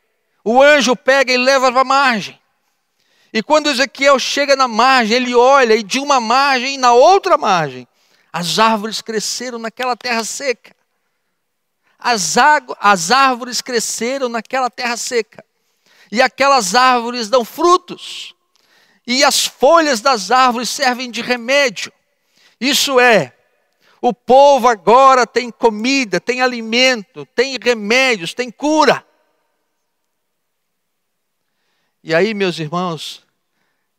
o 0.44 0.62
anjo 0.62 0.94
pega 0.94 1.32
e 1.32 1.38
leva 1.38 1.72
para 1.72 1.80
a 1.80 1.84
margem. 1.84 2.38
E 3.32 3.42
quando 3.42 3.70
Ezequiel 3.70 4.18
chega 4.18 4.56
na 4.56 4.68
margem, 4.68 5.16
ele 5.16 5.34
olha 5.34 5.74
e 5.74 5.82
de 5.82 5.98
uma 5.98 6.20
margem 6.20 6.76
na 6.76 6.92
outra 6.92 7.38
margem, 7.38 7.86
as 8.32 8.58
árvores 8.58 9.00
cresceram 9.00 9.58
naquela 9.58 9.96
terra 9.96 10.24
seca. 10.24 10.74
As, 12.00 12.36
as 12.80 13.10
árvores 13.10 13.60
cresceram 13.60 14.28
naquela 14.28 14.70
terra 14.70 14.96
seca. 14.96 15.44
E 16.10 16.20
aquelas 16.20 16.74
árvores 16.74 17.28
dão 17.28 17.44
frutos. 17.44 18.34
E 19.06 19.22
as 19.22 19.46
folhas 19.46 20.00
das 20.00 20.30
árvores 20.30 20.70
servem 20.70 21.10
de 21.10 21.20
remédio. 21.20 21.92
Isso 22.60 22.98
é, 22.98 23.34
o 24.00 24.14
povo 24.14 24.66
agora 24.66 25.26
tem 25.26 25.50
comida, 25.50 26.20
tem 26.20 26.40
alimento, 26.40 27.26
tem 27.26 27.58
remédios, 27.60 28.32
tem 28.32 28.50
cura. 28.50 29.04
E 32.02 32.14
aí, 32.14 32.32
meus 32.32 32.58
irmãos, 32.58 33.22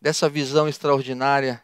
dessa 0.01 0.27
visão 0.27 0.67
extraordinária 0.67 1.63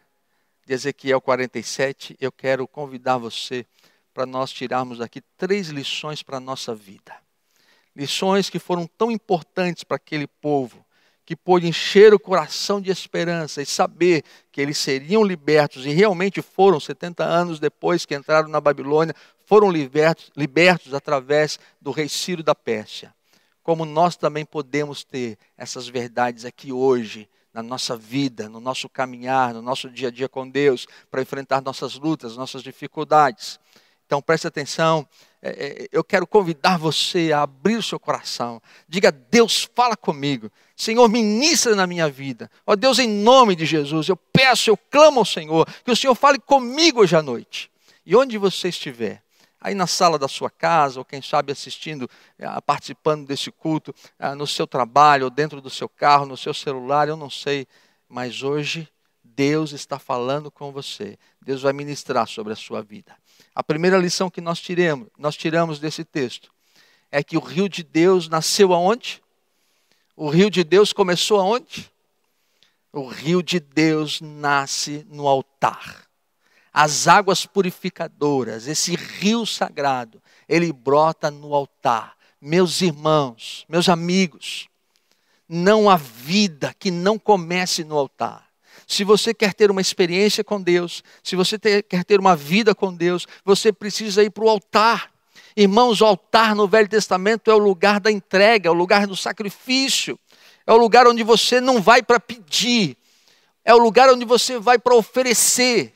de 0.65 0.73
Ezequiel 0.73 1.19
47, 1.19 2.15
eu 2.19 2.31
quero 2.31 2.67
convidar 2.67 3.17
você 3.17 3.65
para 4.17 4.25
nós 4.25 4.51
tirarmos 4.51 4.99
aqui 4.99 5.21
três 5.37 5.67
lições 5.67 6.23
para 6.23 6.37
a 6.37 6.39
nossa 6.39 6.73
vida. 6.73 7.15
Lições 7.95 8.49
que 8.49 8.57
foram 8.57 8.87
tão 8.97 9.11
importantes 9.11 9.83
para 9.83 9.97
aquele 9.97 10.25
povo 10.25 10.83
que 11.23 11.35
pôde 11.35 11.67
encher 11.67 12.15
o 12.15 12.19
coração 12.19 12.81
de 12.81 12.89
esperança 12.89 13.61
e 13.61 13.65
saber 13.67 14.23
que 14.51 14.59
eles 14.59 14.79
seriam 14.79 15.23
libertos, 15.23 15.85
e 15.85 15.91
realmente 15.91 16.41
foram, 16.41 16.79
70 16.79 17.23
anos 17.23 17.59
depois 17.59 18.07
que 18.07 18.15
entraram 18.15 18.49
na 18.49 18.59
Babilônia, 18.59 19.13
foram 19.45 19.69
libertos, 19.69 20.31
libertos 20.35 20.95
através 20.95 21.59
do 21.79 21.91
rei 21.91 22.09
Ciro 22.09 22.41
da 22.41 22.55
Pérsia. 22.55 23.13
Como 23.61 23.85
nós 23.85 24.17
também 24.17 24.47
podemos 24.47 25.03
ter 25.03 25.37
essas 25.55 25.87
verdades 25.87 26.43
aqui 26.43 26.71
hoje, 26.71 27.29
na 27.53 27.61
nossa 27.61 27.95
vida, 27.95 28.49
no 28.49 28.59
nosso 28.59 28.89
caminhar, 28.89 29.53
no 29.53 29.61
nosso 29.61 29.91
dia 29.91 30.07
a 30.07 30.11
dia 30.11 30.27
com 30.27 30.49
Deus, 30.49 30.87
para 31.11 31.21
enfrentar 31.21 31.61
nossas 31.61 31.93
lutas, 31.93 32.35
nossas 32.35 32.63
dificuldades. 32.63 33.59
Então 34.07 34.21
preste 34.21 34.47
atenção, 34.47 35.05
é, 35.41 35.49
é, 35.49 35.87
eu 35.91 36.01
quero 36.01 36.25
convidar 36.25 36.77
você 36.77 37.33
a 37.33 37.41
abrir 37.41 37.75
o 37.75 37.83
seu 37.83 37.99
coração. 37.99 38.61
Diga, 38.87 39.11
Deus, 39.11 39.69
fala 39.75 39.97
comigo. 39.97 40.49
Senhor, 40.77 41.07
ministra 41.09 41.75
na 41.75 41.85
minha 41.85 42.09
vida. 42.09 42.49
Ó 42.65 42.73
Deus, 42.75 42.99
em 42.99 43.07
nome 43.07 43.53
de 43.53 43.65
Jesus, 43.65 44.07
eu 44.07 44.15
peço, 44.15 44.69
eu 44.69 44.77
clamo 44.77 45.19
ao 45.19 45.25
Senhor, 45.25 45.67
que 45.83 45.91
o 45.91 45.95
Senhor 45.95 46.15
fale 46.15 46.39
comigo 46.39 47.01
hoje 47.01 47.17
à 47.17 47.21
noite. 47.21 47.69
E 48.05 48.15
onde 48.15 48.37
você 48.37 48.69
estiver, 48.69 49.21
aí 49.59 49.75
na 49.75 49.87
sala 49.87 50.17
da 50.17 50.29
sua 50.29 50.49
casa, 50.49 50.99
ou 50.99 51.05
quem 51.05 51.21
sabe 51.21 51.51
assistindo, 51.51 52.09
eh, 52.39 52.47
participando 52.65 53.27
desse 53.27 53.51
culto, 53.51 53.93
ah, 54.17 54.35
no 54.35 54.47
seu 54.47 54.65
trabalho, 54.65 55.25
ou 55.25 55.29
dentro 55.29 55.59
do 55.59 55.69
seu 55.69 55.89
carro, 55.89 56.25
no 56.25 56.37
seu 56.37 56.53
celular, 56.53 57.09
eu 57.09 57.17
não 57.17 57.29
sei, 57.29 57.67
mas 58.07 58.41
hoje 58.41 58.87
Deus 59.21 59.73
está 59.73 59.99
falando 59.99 60.49
com 60.49 60.71
você. 60.71 61.19
Deus 61.41 61.61
vai 61.61 61.73
ministrar 61.73 62.27
sobre 62.27 62.53
a 62.53 62.55
sua 62.55 62.81
vida. 62.81 63.15
A 63.55 63.63
primeira 63.63 63.97
lição 63.97 64.29
que 64.29 64.41
nós 64.41 64.59
tiramos, 64.59 65.07
nós 65.17 65.35
tiramos 65.35 65.79
desse 65.79 66.03
texto 66.03 66.51
é 67.11 67.23
que 67.23 67.37
o 67.37 67.41
rio 67.41 67.69
de 67.69 67.83
Deus 67.83 68.27
nasceu 68.27 68.73
aonde? 68.73 69.21
O 70.15 70.29
rio 70.29 70.49
de 70.49 70.63
Deus 70.63 70.91
começou 70.91 71.39
aonde? 71.39 71.91
O 72.91 73.07
rio 73.07 73.41
de 73.41 73.59
Deus 73.59 74.19
nasce 74.21 75.05
no 75.09 75.27
altar. 75.27 76.07
As 76.73 77.07
águas 77.07 77.45
purificadoras, 77.45 78.67
esse 78.67 78.95
rio 78.95 79.45
sagrado, 79.45 80.21
ele 80.47 80.71
brota 80.71 81.31
no 81.31 81.53
altar. 81.53 82.15
Meus 82.39 82.81
irmãos, 82.81 83.65
meus 83.67 83.89
amigos, 83.89 84.69
não 85.49 85.89
há 85.89 85.95
vida 85.95 86.75
que 86.77 86.91
não 86.91 87.17
comece 87.17 87.83
no 87.83 87.97
altar. 87.97 88.46
Se 88.87 89.03
você 89.03 89.33
quer 89.33 89.53
ter 89.53 89.69
uma 89.69 89.81
experiência 89.81 90.45
com 90.45 90.61
Deus, 90.61 91.03
se 91.21 91.35
você 91.35 91.59
ter, 91.59 91.83
quer 91.83 92.05
ter 92.05 92.17
uma 92.21 92.37
vida 92.37 92.73
com 92.73 92.93
Deus, 92.93 93.27
você 93.43 93.73
precisa 93.73 94.23
ir 94.23 94.29
para 94.29 94.45
o 94.45 94.49
altar. 94.49 95.11
Irmãos, 95.57 95.99
o 95.99 96.05
altar 96.05 96.55
no 96.55 96.69
Velho 96.69 96.87
Testamento 96.87 97.51
é 97.51 97.53
o 97.53 97.57
lugar 97.57 97.99
da 97.99 98.09
entrega, 98.09 98.69
é 98.69 98.71
o 98.71 98.75
lugar 98.75 99.05
do 99.05 99.15
sacrifício, 99.15 100.17
é 100.65 100.71
o 100.71 100.77
lugar 100.77 101.05
onde 101.05 101.21
você 101.21 101.59
não 101.59 101.81
vai 101.81 102.01
para 102.01 102.17
pedir, 102.17 102.95
é 103.65 103.75
o 103.75 103.77
lugar 103.77 104.09
onde 104.09 104.23
você 104.23 104.57
vai 104.57 104.79
para 104.79 104.95
oferecer. 104.95 105.93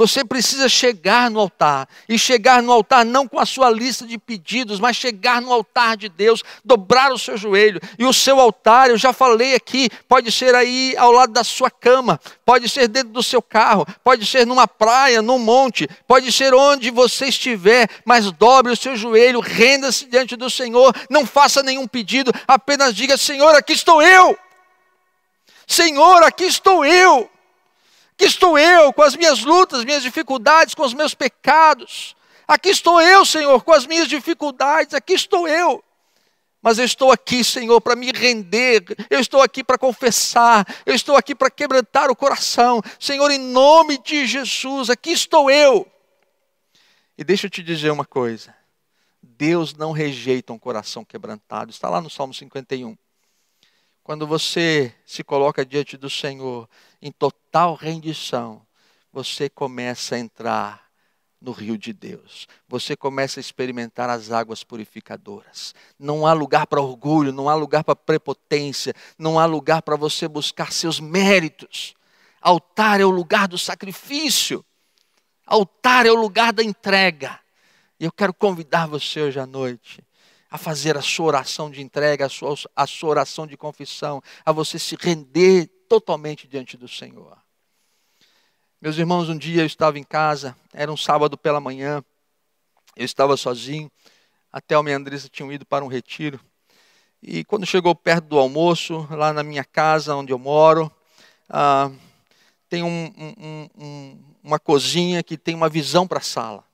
Você 0.00 0.24
precisa 0.24 0.66
chegar 0.66 1.30
no 1.30 1.38
altar. 1.38 1.86
E 2.08 2.18
chegar 2.18 2.62
no 2.62 2.72
altar 2.72 3.04
não 3.04 3.28
com 3.28 3.38
a 3.38 3.44
sua 3.44 3.68
lista 3.68 4.06
de 4.06 4.16
pedidos, 4.16 4.80
mas 4.80 4.96
chegar 4.96 5.42
no 5.42 5.52
altar 5.52 5.94
de 5.94 6.08
Deus, 6.08 6.42
dobrar 6.64 7.12
o 7.12 7.18
seu 7.18 7.36
joelho. 7.36 7.78
E 7.98 8.06
o 8.06 8.12
seu 8.14 8.40
altar, 8.40 8.88
eu 8.88 8.96
já 8.96 9.12
falei 9.12 9.54
aqui, 9.54 9.90
pode 10.08 10.32
ser 10.32 10.54
aí 10.54 10.96
ao 10.96 11.12
lado 11.12 11.34
da 11.34 11.44
sua 11.44 11.70
cama, 11.70 12.18
pode 12.46 12.66
ser 12.66 12.88
dentro 12.88 13.10
do 13.10 13.22
seu 13.22 13.42
carro, 13.42 13.86
pode 14.02 14.24
ser 14.24 14.46
numa 14.46 14.66
praia, 14.66 15.20
num 15.20 15.38
monte, 15.38 15.86
pode 16.08 16.32
ser 16.32 16.54
onde 16.54 16.90
você 16.90 17.26
estiver, 17.26 17.86
mas 18.02 18.32
dobre 18.32 18.72
o 18.72 18.76
seu 18.76 18.96
joelho, 18.96 19.40
renda-se 19.40 20.06
diante 20.06 20.34
do 20.34 20.48
Senhor, 20.48 20.96
não 21.10 21.26
faça 21.26 21.62
nenhum 21.62 21.86
pedido, 21.86 22.32
apenas 22.48 22.94
diga: 22.94 23.18
Senhor, 23.18 23.54
aqui 23.54 23.74
estou 23.74 24.00
eu. 24.00 24.34
Senhor, 25.66 26.22
aqui 26.22 26.44
estou 26.44 26.86
eu. 26.86 27.30
Aqui 28.20 28.26
estou 28.26 28.58
eu 28.58 28.92
com 28.92 29.00
as 29.00 29.16
minhas 29.16 29.42
lutas, 29.42 29.82
minhas 29.82 30.02
dificuldades, 30.02 30.74
com 30.74 30.82
os 30.82 30.92
meus 30.92 31.14
pecados. 31.14 32.14
Aqui 32.46 32.68
estou 32.68 33.00
eu, 33.00 33.24
Senhor, 33.24 33.64
com 33.64 33.72
as 33.72 33.86
minhas 33.86 34.06
dificuldades. 34.06 34.92
Aqui 34.92 35.14
estou 35.14 35.48
eu. 35.48 35.82
Mas 36.60 36.78
eu 36.78 36.84
estou 36.84 37.10
aqui, 37.10 37.42
Senhor, 37.42 37.80
para 37.80 37.96
me 37.96 38.12
render. 38.12 38.84
Eu 39.08 39.20
estou 39.20 39.40
aqui 39.40 39.64
para 39.64 39.78
confessar. 39.78 40.66
Eu 40.84 40.94
estou 40.94 41.16
aqui 41.16 41.34
para 41.34 41.50
quebrantar 41.50 42.10
o 42.10 42.14
coração. 42.14 42.82
Senhor, 42.98 43.30
em 43.30 43.38
nome 43.38 43.96
de 43.96 44.26
Jesus, 44.26 44.90
aqui 44.90 45.12
estou 45.12 45.50
eu. 45.50 45.90
E 47.16 47.24
deixa 47.24 47.46
eu 47.46 47.50
te 47.50 47.62
dizer 47.62 47.90
uma 47.90 48.04
coisa. 48.04 48.54
Deus 49.22 49.74
não 49.74 49.92
rejeita 49.92 50.52
um 50.52 50.58
coração 50.58 51.06
quebrantado. 51.06 51.70
Está 51.70 51.88
lá 51.88 52.02
no 52.02 52.10
Salmo 52.10 52.34
51. 52.34 52.98
Quando 54.02 54.26
você 54.26 54.94
se 55.06 55.24
coloca 55.24 55.64
diante 55.64 55.96
do 55.96 56.10
Senhor 56.10 56.68
em 57.00 57.10
total 57.10 57.74
rendição, 57.74 58.62
você 59.12 59.48
começa 59.48 60.14
a 60.14 60.18
entrar 60.18 60.90
no 61.40 61.52
rio 61.52 61.78
de 61.78 61.92
Deus. 61.92 62.46
Você 62.68 62.94
começa 62.94 63.40
a 63.40 63.42
experimentar 63.42 64.10
as 64.10 64.30
águas 64.30 64.62
purificadoras. 64.62 65.74
Não 65.98 66.26
há 66.26 66.32
lugar 66.32 66.66
para 66.66 66.82
orgulho, 66.82 67.32
não 67.32 67.48
há 67.48 67.54
lugar 67.54 67.82
para 67.82 67.96
prepotência, 67.96 68.94
não 69.18 69.38
há 69.38 69.46
lugar 69.46 69.82
para 69.82 69.96
você 69.96 70.28
buscar 70.28 70.72
seus 70.72 71.00
méritos. 71.00 71.94
Altar 72.40 73.00
é 73.00 73.04
o 73.04 73.10
lugar 73.10 73.48
do 73.48 73.56
sacrifício. 73.56 74.64
Altar 75.46 76.06
é 76.06 76.10
o 76.10 76.20
lugar 76.20 76.52
da 76.52 76.62
entrega. 76.62 77.40
E 77.98 78.04
eu 78.04 78.12
quero 78.12 78.34
convidar 78.34 78.86
você 78.86 79.20
hoje 79.22 79.40
à 79.40 79.46
noite 79.46 80.04
a 80.50 80.58
fazer 80.58 80.96
a 80.96 81.02
sua 81.02 81.26
oração 81.26 81.70
de 81.70 81.80
entrega, 81.80 82.26
a 82.26 82.28
sua, 82.28 82.56
a 82.74 82.86
sua 82.86 83.10
oração 83.10 83.46
de 83.46 83.56
confissão, 83.56 84.20
a 84.44 84.50
você 84.50 84.80
se 84.80 84.96
render 84.98 85.70
totalmente 85.90 86.46
diante 86.46 86.76
do 86.76 86.86
Senhor. 86.86 87.36
Meus 88.80 88.96
irmãos, 88.96 89.28
um 89.28 89.36
dia 89.36 89.62
eu 89.62 89.66
estava 89.66 89.98
em 89.98 90.04
casa, 90.04 90.56
era 90.72 90.90
um 90.92 90.96
sábado 90.96 91.36
pela 91.36 91.58
manhã, 91.60 92.00
eu 92.94 93.04
estava 93.04 93.36
sozinho, 93.36 93.90
a 94.52 94.60
Thelma 94.60 94.90
e 94.90 94.92
a 94.92 94.96
Andressa 94.96 95.28
tinham 95.28 95.52
ido 95.52 95.66
para 95.66 95.84
um 95.84 95.88
retiro, 95.88 96.38
e 97.20 97.42
quando 97.42 97.66
chegou 97.66 97.92
perto 97.92 98.26
do 98.26 98.38
almoço, 98.38 99.04
lá 99.10 99.32
na 99.32 99.42
minha 99.42 99.64
casa, 99.64 100.14
onde 100.14 100.32
eu 100.32 100.38
moro, 100.38 100.92
ah, 101.48 101.90
tem 102.68 102.84
um, 102.84 103.12
um, 103.18 103.68
um, 103.76 104.24
uma 104.44 104.60
cozinha 104.60 105.24
que 105.24 105.36
tem 105.36 105.56
uma 105.56 105.68
visão 105.68 106.06
para 106.06 106.18
a 106.18 106.22
sala. 106.22 106.64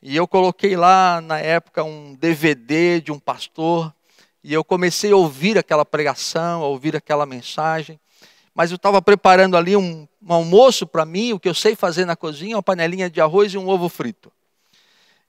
E 0.00 0.16
eu 0.16 0.26
coloquei 0.26 0.74
lá, 0.74 1.20
na 1.20 1.38
época, 1.38 1.84
um 1.84 2.14
DVD 2.14 2.98
de 2.98 3.12
um 3.12 3.18
pastor, 3.18 3.94
e 4.42 4.54
eu 4.54 4.64
comecei 4.64 5.12
a 5.12 5.16
ouvir 5.16 5.58
aquela 5.58 5.84
pregação, 5.84 6.62
a 6.62 6.66
ouvir 6.66 6.96
aquela 6.96 7.26
mensagem 7.26 8.00
mas 8.54 8.70
eu 8.70 8.76
estava 8.76 9.00
preparando 9.00 9.56
ali 9.56 9.76
um, 9.76 10.06
um 10.22 10.32
almoço 10.32 10.86
para 10.86 11.04
mim, 11.04 11.32
o 11.32 11.40
que 11.40 11.48
eu 11.48 11.54
sei 11.54 11.74
fazer 11.74 12.04
na 12.04 12.14
cozinha, 12.14 12.56
uma 12.56 12.62
panelinha 12.62 13.08
de 13.08 13.20
arroz 13.20 13.52
e 13.52 13.58
um 13.58 13.68
ovo 13.68 13.88
frito. 13.88 14.30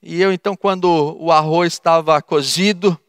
E 0.02 0.22
eu 0.22 0.34
então, 0.34 0.56
quando 0.56 1.18
o 1.18 1.32
arroz 1.32 1.74
estava 1.74 2.22
cozido, 2.22 3.00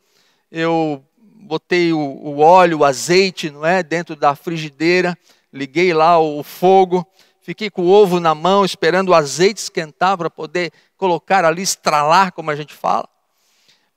eu 0.51 1.05
botei 1.17 1.93
o, 1.93 1.99
o, 1.99 2.39
óleo, 2.39 2.79
o 2.79 2.85
azeite, 2.85 3.51
não 3.51 3.67
é, 3.67 3.83
dentro 3.83 4.15
da 4.15 4.37
frigideira, 4.37 5.19
liguei 5.53 5.93
lá 5.93 6.19
o, 6.19 6.39
o 6.39 6.43
fogo, 6.45 7.05
fiquei 7.43 7.69
com 7.69 7.83
o 7.83 7.89
ovo 7.89 8.21
na 8.21 8.35
mão, 8.35 8.65
esperando 8.65 9.09
o 9.09 9.15
azeite 9.15 9.61
esquentar 9.61 10.17
para 10.17 10.31
poder 10.31 10.73
colocar 10.97 11.45
ali, 11.45 11.63
estralar, 11.63 12.33
como 12.33 12.53
a 12.53 12.57
gente 12.57 12.73
fala. 12.73 13.09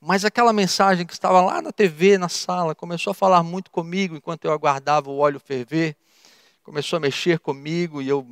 Mas 0.02 0.26
aquela 0.26 0.52
mensagem 0.52 1.06
que 1.06 1.14
estava 1.14 1.42
lá 1.42 1.62
na 1.62 1.72
TV, 1.72 2.18
na 2.18 2.30
sala, 2.30 2.74
começou 2.74 3.12
a 3.12 3.14
falar 3.14 3.44
muito 3.44 3.70
comigo 3.70 4.16
enquanto 4.16 4.46
eu 4.46 4.52
aguardava 4.52 5.12
o 5.12 5.20
óleo 5.20 5.40
ferver 5.40 5.96
começou 6.68 6.98
a 6.98 7.00
mexer 7.00 7.40
comigo 7.40 8.02
e 8.02 8.10
eu, 8.10 8.28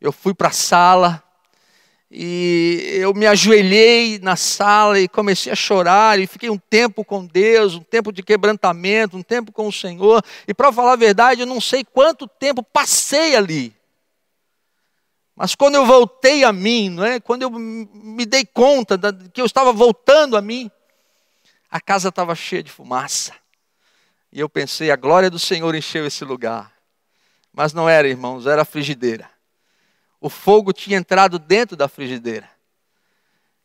eu 0.00 0.12
fui 0.12 0.32
para 0.32 0.46
a 0.46 0.52
sala 0.52 1.20
e 2.08 2.98
eu 3.00 3.12
me 3.12 3.26
ajoelhei 3.26 4.20
na 4.20 4.36
sala 4.36 5.00
e 5.00 5.08
comecei 5.08 5.50
a 5.50 5.56
chorar 5.56 6.16
e 6.20 6.28
fiquei 6.28 6.48
um 6.48 6.56
tempo 6.56 7.04
com 7.04 7.26
Deus, 7.26 7.74
um 7.74 7.82
tempo 7.82 8.12
de 8.12 8.22
quebrantamento, 8.22 9.16
um 9.16 9.24
tempo 9.24 9.50
com 9.50 9.66
o 9.66 9.72
Senhor. 9.72 10.22
E 10.46 10.54
para 10.54 10.70
falar 10.70 10.92
a 10.92 10.96
verdade, 10.96 11.40
eu 11.40 11.48
não 11.48 11.60
sei 11.60 11.82
quanto 11.82 12.28
tempo 12.28 12.62
passei 12.62 13.34
ali. 13.34 13.74
Mas 15.34 15.56
quando 15.56 15.74
eu 15.74 15.84
voltei 15.84 16.44
a 16.44 16.52
mim, 16.52 16.90
não 16.90 17.04
é? 17.04 17.18
quando 17.18 17.42
eu 17.42 17.50
me 17.50 18.24
dei 18.24 18.44
conta 18.44 18.96
que 19.34 19.40
eu 19.40 19.46
estava 19.46 19.72
voltando 19.72 20.36
a 20.36 20.40
mim, 20.40 20.70
a 21.68 21.80
casa 21.80 22.10
estava 22.10 22.36
cheia 22.36 22.62
de 22.62 22.70
fumaça. 22.70 23.34
E 24.32 24.38
eu 24.38 24.48
pensei, 24.48 24.92
a 24.92 24.96
glória 24.96 25.28
do 25.28 25.40
Senhor 25.40 25.74
encheu 25.74 26.06
esse 26.06 26.24
lugar. 26.24 26.79
Mas 27.52 27.72
não 27.72 27.88
era, 27.88 28.08
irmãos, 28.08 28.46
era 28.46 28.62
a 28.62 28.64
frigideira. 28.64 29.30
O 30.20 30.28
fogo 30.28 30.72
tinha 30.72 30.98
entrado 30.98 31.38
dentro 31.38 31.76
da 31.76 31.88
frigideira. 31.88 32.48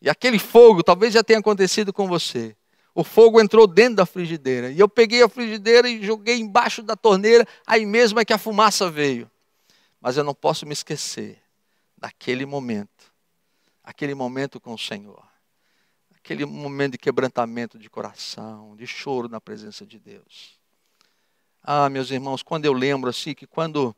E 0.01 0.09
aquele 0.09 0.39
fogo 0.39 0.83
talvez 0.83 1.13
já 1.13 1.23
tenha 1.23 1.39
acontecido 1.39 1.91
com 1.91 2.07
você. 2.07 2.55
O 2.93 3.03
fogo 3.03 3.41
entrou 3.41 3.67
dentro 3.67 3.97
da 3.97 4.05
frigideira. 4.05 4.71
E 4.71 4.79
eu 4.79 4.87
peguei 4.87 5.21
a 5.21 5.27
frigideira 5.27 5.89
e 5.89 6.03
joguei 6.03 6.39
embaixo 6.39 6.81
da 6.81 6.95
torneira, 6.95 7.45
aí 7.67 7.85
mesmo 7.85 8.19
é 8.19 8.25
que 8.25 8.31
a 8.31 8.37
fumaça 8.37 8.89
veio. 8.89 9.29
Mas 9.99 10.15
eu 10.15 10.23
não 10.23 10.33
posso 10.33 10.65
me 10.65 10.73
esquecer 10.73 11.41
daquele 11.97 12.45
momento. 12.45 13.13
Aquele 13.83 14.15
momento 14.15 14.59
com 14.59 14.73
o 14.73 14.79
Senhor. 14.79 15.23
Aquele 16.15 16.45
momento 16.45 16.93
de 16.93 16.97
quebrantamento 16.97 17.77
de 17.77 17.89
coração, 17.89 18.75
de 18.75 18.87
choro 18.87 19.27
na 19.27 19.41
presença 19.41 19.85
de 19.85 19.99
Deus. 19.99 20.57
Ah, 21.67 21.89
meus 21.89 22.11
irmãos, 22.11 22.43
quando 22.43 22.65
eu 22.65 22.73
lembro 22.73 23.09
assim 23.09 23.33
que 23.33 23.47
quando 23.47 23.95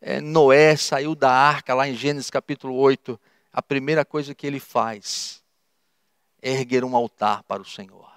é, 0.00 0.22
Noé 0.22 0.74
saiu 0.74 1.14
da 1.14 1.30
arca, 1.30 1.74
lá 1.74 1.86
em 1.86 1.94
Gênesis 1.94 2.30
capítulo 2.30 2.74
8, 2.74 3.20
a 3.52 3.60
primeira 3.60 4.06
coisa 4.06 4.34
que 4.34 4.46
ele 4.46 4.58
faz 4.58 5.42
é 6.40 6.50
erguer 6.52 6.82
um 6.82 6.96
altar 6.96 7.42
para 7.42 7.60
o 7.60 7.64
Senhor. 7.66 8.10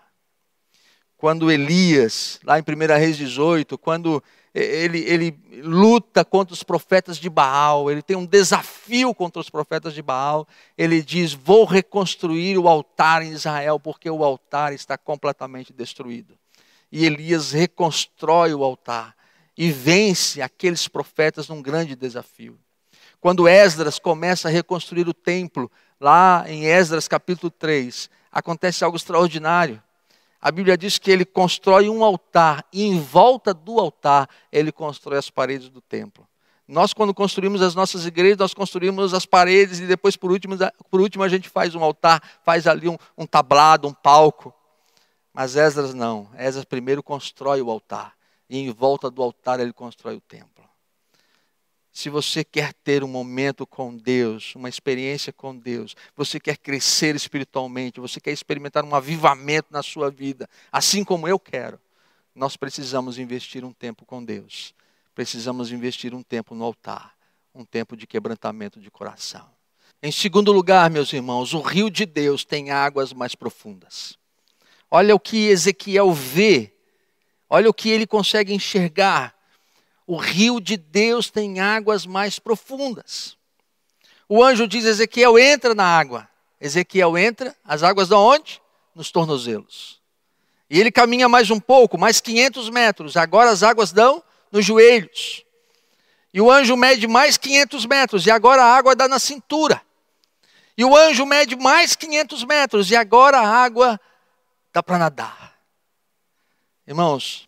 Quando 1.18 1.52
Elias, 1.52 2.40
lá 2.46 2.58
em 2.58 2.62
1 2.62 2.98
Reis 2.98 3.18
18, 3.18 3.78
quando 3.78 4.24
ele, 4.56 5.00
ele 5.00 5.38
luta 5.62 6.24
contra 6.24 6.54
os 6.54 6.64
profetas 6.64 7.18
de 7.18 7.30
Baal, 7.30 7.92
ele 7.92 8.02
tem 8.02 8.16
um 8.16 8.26
desafio 8.26 9.14
contra 9.14 9.42
os 9.42 9.50
profetas 9.50 9.94
de 9.94 10.02
Baal, 10.02 10.48
ele 10.78 11.02
diz: 11.02 11.34
Vou 11.34 11.66
reconstruir 11.66 12.58
o 12.58 12.70
altar 12.70 13.22
em 13.22 13.34
Israel, 13.34 13.82
porque 13.82 14.10
o 14.10 14.24
altar 14.24 14.72
está 14.72 14.98
completamente 14.98 15.74
destruído 15.74 16.38
e 16.94 17.08
Elias 17.08 17.52
reconstrói 17.52 18.54
o 18.54 18.64
altar 18.64 19.16
e 19.58 19.72
vence 19.72 20.44
aqueles 20.44 20.88
profetas 20.88 21.48
num 21.48 21.60
grande 21.60 21.96
desafio. 21.96 22.56
Quando 23.20 23.48
Esdras 23.48 23.98
começa 23.98 24.48
a 24.48 24.52
reconstruir 24.52 25.08
o 25.08 25.14
templo, 25.14 25.72
lá 26.00 26.46
em 26.48 26.66
Esdras 26.66 27.08
capítulo 27.08 27.50
3, 27.50 28.12
acontece 28.32 28.84
algo 28.84 28.96
extraordinário. 28.96 29.82
A 30.40 30.52
Bíblia 30.52 30.78
diz 30.78 31.00
que 31.00 31.10
ele 31.10 31.26
constrói 31.26 31.90
um 31.90 32.04
altar 32.04 32.64
e 32.72 32.84
em 32.84 33.00
volta 33.00 33.56
do 33.56 33.80
altar 33.80 34.30
ele 34.52 34.72
constrói 34.72 35.18
as 35.18 35.32
paredes 35.32 35.70
do 35.70 35.82
templo. 35.82 36.28
Nós, 36.68 36.94
quando 36.94 37.12
construímos 37.12 37.64
as 37.64 37.74
nossas 37.74 38.06
igrejas, 38.06 38.38
nós 38.38 38.54
construímos 38.54 39.16
as 39.16 39.26
paredes 39.26 39.80
e 39.80 39.88
depois, 39.88 40.16
por 40.16 40.32
último, 40.32 40.56
por 40.92 41.02
último 41.02 41.24
a 41.24 41.28
gente 41.28 41.50
faz 41.50 41.74
um 41.74 41.84
altar, 41.84 42.22
faz 42.44 42.68
ali 42.68 42.88
um, 42.88 42.98
um 43.18 43.26
tablado, 43.26 43.88
um 43.88 43.94
palco. 43.94 44.54
Mas 45.34 45.56
Esdras 45.56 45.94
não. 45.94 46.30
Esdras 46.38 46.66
primeiro 46.66 47.02
constrói 47.02 47.62
o 47.62 47.72
altar. 47.72 48.16
E 48.50 48.58
em 48.58 48.70
volta 48.72 49.10
do 49.10 49.24
altar 49.24 49.60
ele 49.60 49.74
constrói 49.74 50.16
o 50.16 50.22
templo. 50.22 50.64
Se 51.92 52.10
você 52.10 52.44
quer 52.44 52.74
ter 52.74 53.04
um 53.04 53.08
momento 53.08 53.68
com 53.68 53.96
Deus, 53.96 54.56
uma 54.56 54.68
experiência 54.68 55.32
com 55.32 55.56
Deus, 55.56 55.96
você 56.16 56.40
quer 56.40 56.58
crescer 56.58 57.16
espiritualmente, 57.16 58.00
você 58.00 58.20
quer 58.20 58.32
experimentar 58.32 58.84
um 58.84 58.96
avivamento 58.96 59.68
na 59.70 59.84
sua 59.84 60.10
vida, 60.10 60.50
assim 60.72 61.04
como 61.04 61.28
eu 61.28 61.38
quero, 61.38 61.80
nós 62.34 62.58
precisamos 62.58 63.20
investir 63.20 63.64
um 63.64 63.72
tempo 63.72 64.06
com 64.08 64.26
Deus. 64.26 64.74
Precisamos 65.14 65.72
investir 65.72 66.16
um 66.16 66.24
tempo 66.24 66.56
no 66.56 66.64
altar, 66.64 67.14
um 67.54 67.64
tempo 67.64 67.96
de 67.96 68.08
quebrantamento 68.08 68.80
de 68.80 68.90
coração. 68.90 69.48
Em 70.02 70.12
segundo 70.12 70.52
lugar, 70.52 70.90
meus 70.90 71.14
irmãos, 71.14 71.54
o 71.54 71.62
rio 71.62 71.92
de 71.92 72.08
Deus 72.08 72.44
tem 72.44 72.72
águas 72.72 73.14
mais 73.14 73.36
profundas. 73.36 74.18
Olha 74.96 75.16
o 75.16 75.20
que 75.20 75.48
Ezequiel 75.48 76.14
vê, 76.14 76.72
olha 77.50 77.68
o 77.68 77.74
que 77.74 77.90
ele 77.90 78.06
consegue 78.06 78.54
enxergar. 78.54 79.34
O 80.06 80.18
rio 80.18 80.60
de 80.60 80.78
Deus 80.78 81.32
tem 81.32 81.60
águas 81.60 82.06
mais 82.06 82.38
profundas. 82.38 83.36
O 84.30 84.44
anjo 84.44 84.68
diz: 84.68 84.86
Ezequiel, 84.86 85.40
entra 85.40 85.74
na 85.74 85.84
água. 85.84 86.30
Ezequiel 86.62 87.18
entra, 87.18 87.56
as 87.66 87.82
águas 87.82 88.08
dão 88.08 88.20
onde? 88.20 88.62
Nos 88.94 89.10
tornozelos. 89.10 90.00
E 90.70 90.80
ele 90.80 90.92
caminha 90.92 91.28
mais 91.28 91.50
um 91.50 91.60
pouco, 91.60 91.98
mais 91.98 92.22
500 92.22 92.70
metros. 92.70 93.18
Agora 93.18 93.50
as 93.50 93.64
águas 93.64 93.92
dão 93.92 94.22
nos 94.52 94.64
joelhos. 94.64 95.44
E 96.32 96.40
o 96.40 96.52
anjo 96.52 96.78
mede 96.78 97.08
mais 97.08 97.36
500 97.36 97.88
metros, 97.88 98.28
e 98.28 98.30
agora 98.30 98.64
a 98.64 98.76
água 98.76 98.96
dá 98.96 99.08
na 99.08 99.18
cintura. 99.18 99.82
E 100.78 100.86
o 100.86 100.96
anjo 100.96 101.26
mede 101.26 101.56
mais 101.56 101.96
500 101.96 102.44
metros, 102.44 102.92
e 102.92 102.96
agora 102.96 103.40
a 103.40 103.48
água 103.48 104.00
dá 104.74 104.82
para 104.82 104.98
nadar. 104.98 105.58
Irmãos, 106.86 107.48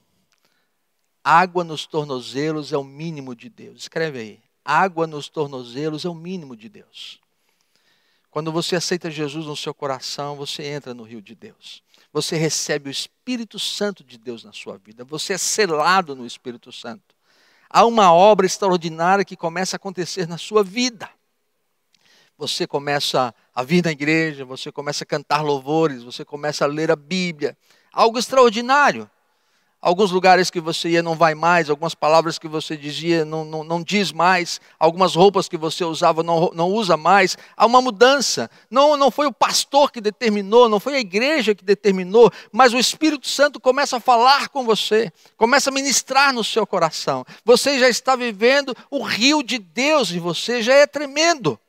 água 1.23 1.63
nos 1.63 1.87
tornozelos 1.87 2.71
é 2.71 2.77
o 2.77 2.83
mínimo 2.83 3.35
de 3.35 3.49
Deus. 3.49 3.81
Escreve 3.81 4.19
aí. 4.19 4.43
Água 4.63 5.07
nos 5.07 5.27
tornozelos 5.27 6.05
é 6.05 6.09
o 6.09 6.13
mínimo 6.13 6.55
de 6.55 6.69
Deus. 6.69 7.19
Quando 8.29 8.51
você 8.51 8.75
aceita 8.75 9.09
Jesus 9.09 9.45
no 9.45 9.55
seu 9.55 9.73
coração, 9.73 10.35
você 10.35 10.63
entra 10.63 10.93
no 10.93 11.03
rio 11.03 11.21
de 11.21 11.33
Deus. 11.33 11.81
Você 12.13 12.35
recebe 12.35 12.89
o 12.89 12.91
Espírito 12.91 13.57
Santo 13.57 14.03
de 14.03 14.17
Deus 14.17 14.43
na 14.43 14.53
sua 14.53 14.77
vida. 14.77 15.03
Você 15.03 15.33
é 15.33 15.37
selado 15.37 16.15
no 16.15 16.25
Espírito 16.25 16.71
Santo. 16.71 17.15
Há 17.69 17.85
uma 17.85 18.13
obra 18.13 18.45
extraordinária 18.45 19.25
que 19.25 19.35
começa 19.35 19.75
a 19.75 19.77
acontecer 19.77 20.27
na 20.27 20.37
sua 20.37 20.63
vida 20.63 21.09
você 22.37 22.67
começa 22.67 23.33
a 23.53 23.63
vir 23.63 23.83
na 23.83 23.91
igreja, 23.91 24.43
você 24.43 24.71
começa 24.71 25.03
a 25.03 25.07
cantar 25.07 25.41
louvores, 25.41 26.03
você 26.03 26.25
começa 26.25 26.65
a 26.65 26.67
ler 26.67 26.91
a 26.91 26.95
Bíblia. 26.95 27.57
Algo 27.93 28.19
extraordinário. 28.19 29.09
alguns 29.81 30.09
lugares 30.09 30.49
que 30.49 30.59
você 30.59 30.89
ia 30.89 31.03
não 31.03 31.15
vai 31.15 31.35
mais, 31.35 31.69
algumas 31.69 31.93
palavras 31.93 32.39
que 32.39 32.47
você 32.47 32.75
dizia 32.75 33.23
não, 33.23 33.45
não, 33.45 33.63
não 33.63 33.83
diz 33.83 34.11
mais, 34.11 34.59
algumas 34.79 35.13
roupas 35.13 35.47
que 35.47 35.55
você 35.57 35.85
usava 35.85 36.23
não, 36.23 36.49
não 36.55 36.69
usa 36.71 36.97
mais. 36.97 37.37
Há 37.55 37.67
uma 37.67 37.81
mudança. 37.81 38.49
Não, 38.69 38.97
não 38.97 39.11
foi 39.11 39.27
o 39.27 39.31
pastor 39.31 39.91
que 39.91 40.01
determinou, 40.01 40.67
não 40.67 40.79
foi 40.79 40.95
a 40.95 40.99
igreja 40.99 41.53
que 41.53 41.63
determinou, 41.63 42.31
mas 42.51 42.73
o 42.73 42.79
Espírito 42.79 43.29
Santo 43.29 43.59
começa 43.59 43.97
a 43.97 43.99
falar 43.99 44.49
com 44.49 44.65
você, 44.65 45.11
começa 45.37 45.69
a 45.69 45.73
ministrar 45.73 46.33
no 46.33 46.43
seu 46.43 46.65
coração. 46.65 47.23
Você 47.45 47.79
já 47.79 47.87
está 47.87 48.15
vivendo 48.15 48.75
o 48.89 49.03
rio 49.03 49.43
de 49.43 49.59
Deus 49.59 50.09
e 50.09 50.19
você 50.19 50.63
já 50.63 50.73
é 50.73 50.87
tremendo. 50.87 51.59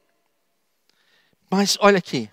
Mas 1.50 1.78
olha 1.80 1.98
aqui, 1.98 2.30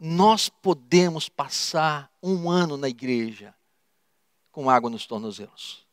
nós 0.00 0.48
podemos 0.48 1.28
passar 1.28 2.10
um 2.22 2.50
ano 2.50 2.76
na 2.76 2.88
igreja 2.88 3.54
com 4.50 4.68
água 4.68 4.90
nos 4.90 5.06
tornozelos. 5.06 5.86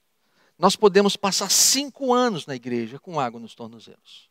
Nós 0.57 0.75
podemos 0.75 1.15
passar 1.15 1.49
cinco 1.49 2.13
anos 2.13 2.45
na 2.45 2.55
igreja 2.55 2.99
com 2.99 3.19
água 3.19 3.39
nos 3.39 3.55
tornozelos. 3.55 4.29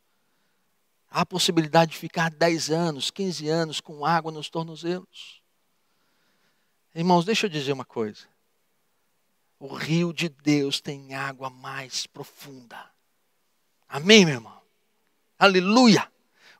Há 1.10 1.22
a 1.22 1.26
possibilidade 1.26 1.92
de 1.92 1.98
ficar 1.98 2.30
dez 2.30 2.70
anos, 2.70 3.10
quinze 3.10 3.48
anos 3.48 3.80
com 3.80 4.04
água 4.04 4.30
nos 4.30 4.50
tornozelos. 4.50 5.42
Irmãos, 6.94 7.24
deixa 7.24 7.46
eu 7.46 7.50
dizer 7.50 7.72
uma 7.72 7.84
coisa. 7.84 8.26
O 9.58 9.68
rio 9.68 10.12
de 10.12 10.28
Deus 10.28 10.80
tem 10.80 11.14
água 11.14 11.48
mais 11.48 12.06
profunda. 12.06 12.90
Amém, 13.88 14.24
meu 14.24 14.34
irmão? 14.34 14.60
Aleluia! 15.38 16.10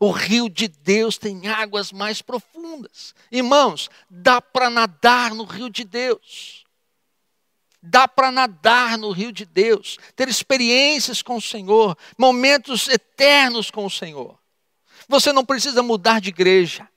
O 0.00 0.10
rio 0.12 0.48
de 0.48 0.68
Deus 0.68 1.18
tem 1.18 1.48
águas 1.48 1.90
mais 1.90 2.22
profundas. 2.22 3.14
Irmãos, 3.32 3.90
dá 4.08 4.40
para 4.40 4.70
nadar 4.70 5.34
no 5.34 5.44
rio 5.44 5.68
de 5.68 5.82
Deus. 5.82 6.64
Dá 7.82 8.06
para 8.06 8.30
nadar 8.30 8.96
no 8.96 9.10
rio 9.10 9.32
de 9.32 9.44
Deus, 9.44 9.98
ter 10.14 10.28
experiências 10.28 11.22
com 11.22 11.36
o 11.36 11.42
Senhor, 11.42 11.96
momentos 12.16 12.88
eternos 12.88 13.70
com 13.70 13.86
o 13.86 13.90
Senhor. 13.90 14.38
Você 15.08 15.32
não 15.32 15.44
precisa 15.44 15.82
mudar 15.82 16.20
de 16.20 16.28
igreja. 16.28 16.88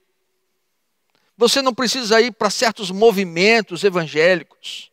Você 1.38 1.62
não 1.62 1.74
precisa 1.74 2.22
ir 2.22 2.32
para 2.32 2.50
certos 2.50 2.92
movimentos 2.92 3.84
evangélicos. 3.84 4.92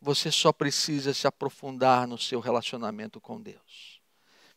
Você 0.00 0.30
só 0.30 0.52
precisa 0.52 1.14
se 1.14 1.26
aprofundar 1.26 2.06
no 2.06 2.18
seu 2.18 2.38
relacionamento 2.38 3.20
com 3.20 3.40
Deus 3.40 3.95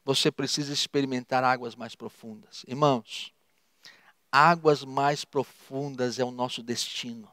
você 0.10 0.32
precisa 0.32 0.74
experimentar 0.74 1.44
águas 1.44 1.76
mais 1.76 1.94
profundas. 1.94 2.66
Irmãos, 2.68 3.32
águas 4.32 4.84
mais 4.84 5.24
profundas 5.24 6.18
é 6.18 6.24
o 6.24 6.32
nosso 6.32 6.64
destino. 6.64 7.30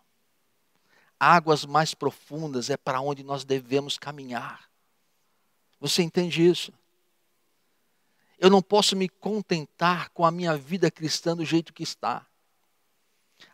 Águas 1.19 1.65
mais 1.65 1.95
profundas 1.95 2.69
é 2.69 2.77
para 2.77 3.01
onde 3.01 3.23
nós 3.23 3.47
devemos 3.47 3.97
caminhar. 3.97 4.69
Você 5.81 6.03
entende 6.03 6.47
isso? 6.47 6.71
Eu 8.39 8.51
não 8.51 8.61
posso 8.61 8.95
me 8.95 9.09
contentar 9.09 10.11
com 10.11 10.27
a 10.27 10.31
minha 10.31 10.55
vida 10.55 10.91
cristã 10.91 11.35
do 11.35 11.47
jeito 11.47 11.73
que 11.73 11.83
está. 11.83 12.27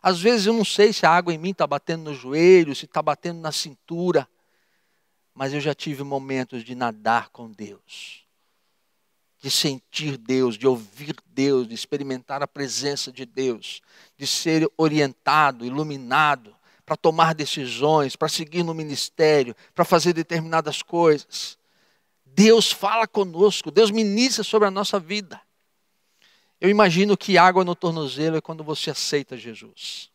Às 0.01 0.19
vezes 0.19 0.47
eu 0.47 0.53
não 0.53 0.65
sei 0.65 0.91
se 0.91 1.05
a 1.05 1.11
água 1.11 1.33
em 1.33 1.37
mim 1.37 1.51
está 1.51 1.65
batendo 1.65 2.03
no 2.03 2.13
joelho, 2.13 2.75
se 2.75 2.83
está 2.83 3.01
batendo 3.01 3.39
na 3.39 3.53
cintura, 3.53 4.27
mas 5.33 5.53
eu 5.53 5.61
já 5.61 5.73
tive 5.73 6.03
momentos 6.03 6.61
de 6.61 6.75
nadar 6.75 7.29
com 7.29 7.49
Deus 7.49 8.22
de 9.43 9.51
sentir 9.51 10.15
Deus, 10.15 10.57
de 10.57 10.65
ouvir 10.65 11.17
Deus, 11.27 11.67
de 11.67 11.75
experimentar 11.75 12.41
a 12.41 12.47
presença 12.47 13.11
de 13.11 13.25
Deus, 13.25 13.81
de 14.17 14.25
ser 14.25 14.71
orientado, 14.77 15.65
iluminado 15.65 16.55
para 16.85 16.95
tomar 16.95 17.35
decisões, 17.35 18.15
para 18.15 18.29
seguir 18.29 18.63
no 18.63 18.73
ministério, 18.73 19.53
para 19.75 19.83
fazer 19.83 20.13
determinadas 20.13 20.81
coisas. 20.81 21.57
Deus 22.25 22.71
fala 22.71 23.05
conosco, 23.05 23.69
Deus 23.69 23.91
ministra 23.91 24.45
sobre 24.45 24.69
a 24.69 24.71
nossa 24.71 24.97
vida. 24.97 25.41
Eu 26.61 26.69
imagino 26.69 27.17
que 27.17 27.37
água 27.37 27.65
no 27.65 27.75
tornozelo 27.75 28.37
é 28.37 28.41
quando 28.41 28.63
você 28.63 28.91
aceita 28.91 29.35
Jesus. 29.35 30.09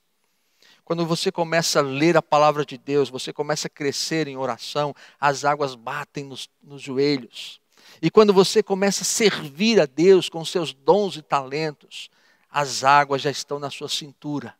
Quando 0.86 1.04
você 1.04 1.30
começa 1.30 1.80
a 1.80 1.82
ler 1.82 2.16
a 2.16 2.22
palavra 2.22 2.64
de 2.64 2.78
Deus, 2.78 3.10
você 3.10 3.30
começa 3.30 3.66
a 3.66 3.70
crescer 3.70 4.26
em 4.26 4.38
oração, 4.38 4.94
as 5.20 5.44
águas 5.44 5.74
batem 5.74 6.24
nos, 6.24 6.48
nos 6.62 6.80
joelhos. 6.80 7.60
E 8.00 8.10
quando 8.10 8.32
você 8.32 8.62
começa 8.62 9.02
a 9.02 9.06
servir 9.06 9.80
a 9.80 9.86
Deus 9.86 10.28
com 10.28 10.44
seus 10.44 10.72
dons 10.72 11.16
e 11.16 11.22
talentos, 11.22 12.10
as 12.50 12.84
águas 12.84 13.22
já 13.22 13.30
estão 13.30 13.58
na 13.58 13.70
sua 13.70 13.88
cintura. 13.88 14.54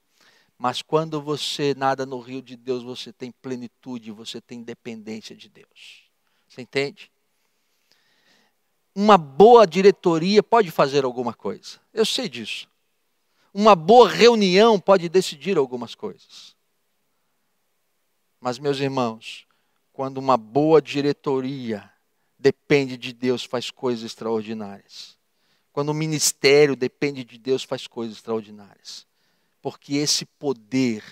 Mas 0.59 0.83
quando 0.83 1.23
você 1.23 1.75
nada 1.75 2.05
no 2.05 2.19
rio 2.19 2.43
de 2.43 2.57
Deus, 2.57 2.83
você 2.83 3.13
tem 3.13 3.31
plenitude, 3.31 4.11
você 4.11 4.41
tem 4.41 4.63
dependência 4.63 5.37
de 5.37 5.49
Deus. 5.49 6.09
Você 6.49 6.63
entende? 6.63 7.13
Uma 8.95 9.17
boa 9.17 9.65
diretoria 9.67 10.43
pode 10.43 10.73
fazer 10.73 11.05
alguma 11.05 11.33
coisa. 11.33 11.79
Eu 11.95 12.05
sei 12.05 12.29
disso. 12.29 12.69
Uma 13.55 13.77
boa 13.77 14.09
reunião 14.09 14.81
pode 14.81 15.09
decidir 15.09 15.57
algumas 15.57 15.95
coisas. 15.95 16.57
Mas, 18.41 18.59
meus 18.59 18.79
irmãos, 18.79 19.47
quando 19.93 20.19
uma 20.19 20.37
boa 20.37 20.83
diretoria 20.83 21.91
depende 22.39 22.97
de 22.97 23.13
Deus, 23.13 23.45
faz 23.45 23.71
coisas 23.71 24.05
extraordinárias. 24.05 25.19
Quando 25.73 25.91
o 25.91 25.95
ministério 25.95 26.77
depende 26.77 27.25
de 27.25 27.39
Deus, 27.39 27.65
faz 27.65 27.87
coisas 27.87 28.17
extraordinárias. 28.17 29.07
Porque 29.61 29.95
esse 29.95 30.25
poder 30.25 31.03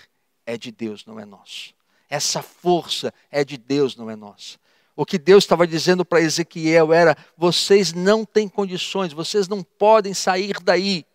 é 0.45 0.57
de 0.57 0.71
Deus, 0.71 1.05
não 1.05 1.19
é 1.19 1.25
nosso. 1.25 1.73
Essa 2.09 2.41
força 2.41 3.13
é 3.29 3.43
de 3.43 3.57
Deus, 3.57 3.95
não 3.95 4.09
é 4.09 4.15
nossa. 4.15 4.57
O 4.95 5.05
que 5.05 5.17
Deus 5.17 5.43
estava 5.43 5.67
dizendo 5.67 6.03
para 6.03 6.21
Ezequiel 6.21 6.93
era: 6.93 7.15
vocês 7.37 7.93
não 7.93 8.25
têm 8.25 8.47
condições, 8.47 9.13
vocês 9.13 9.47
não 9.47 9.61
podem 9.61 10.13
sair 10.13 10.59
daí. 10.61 11.05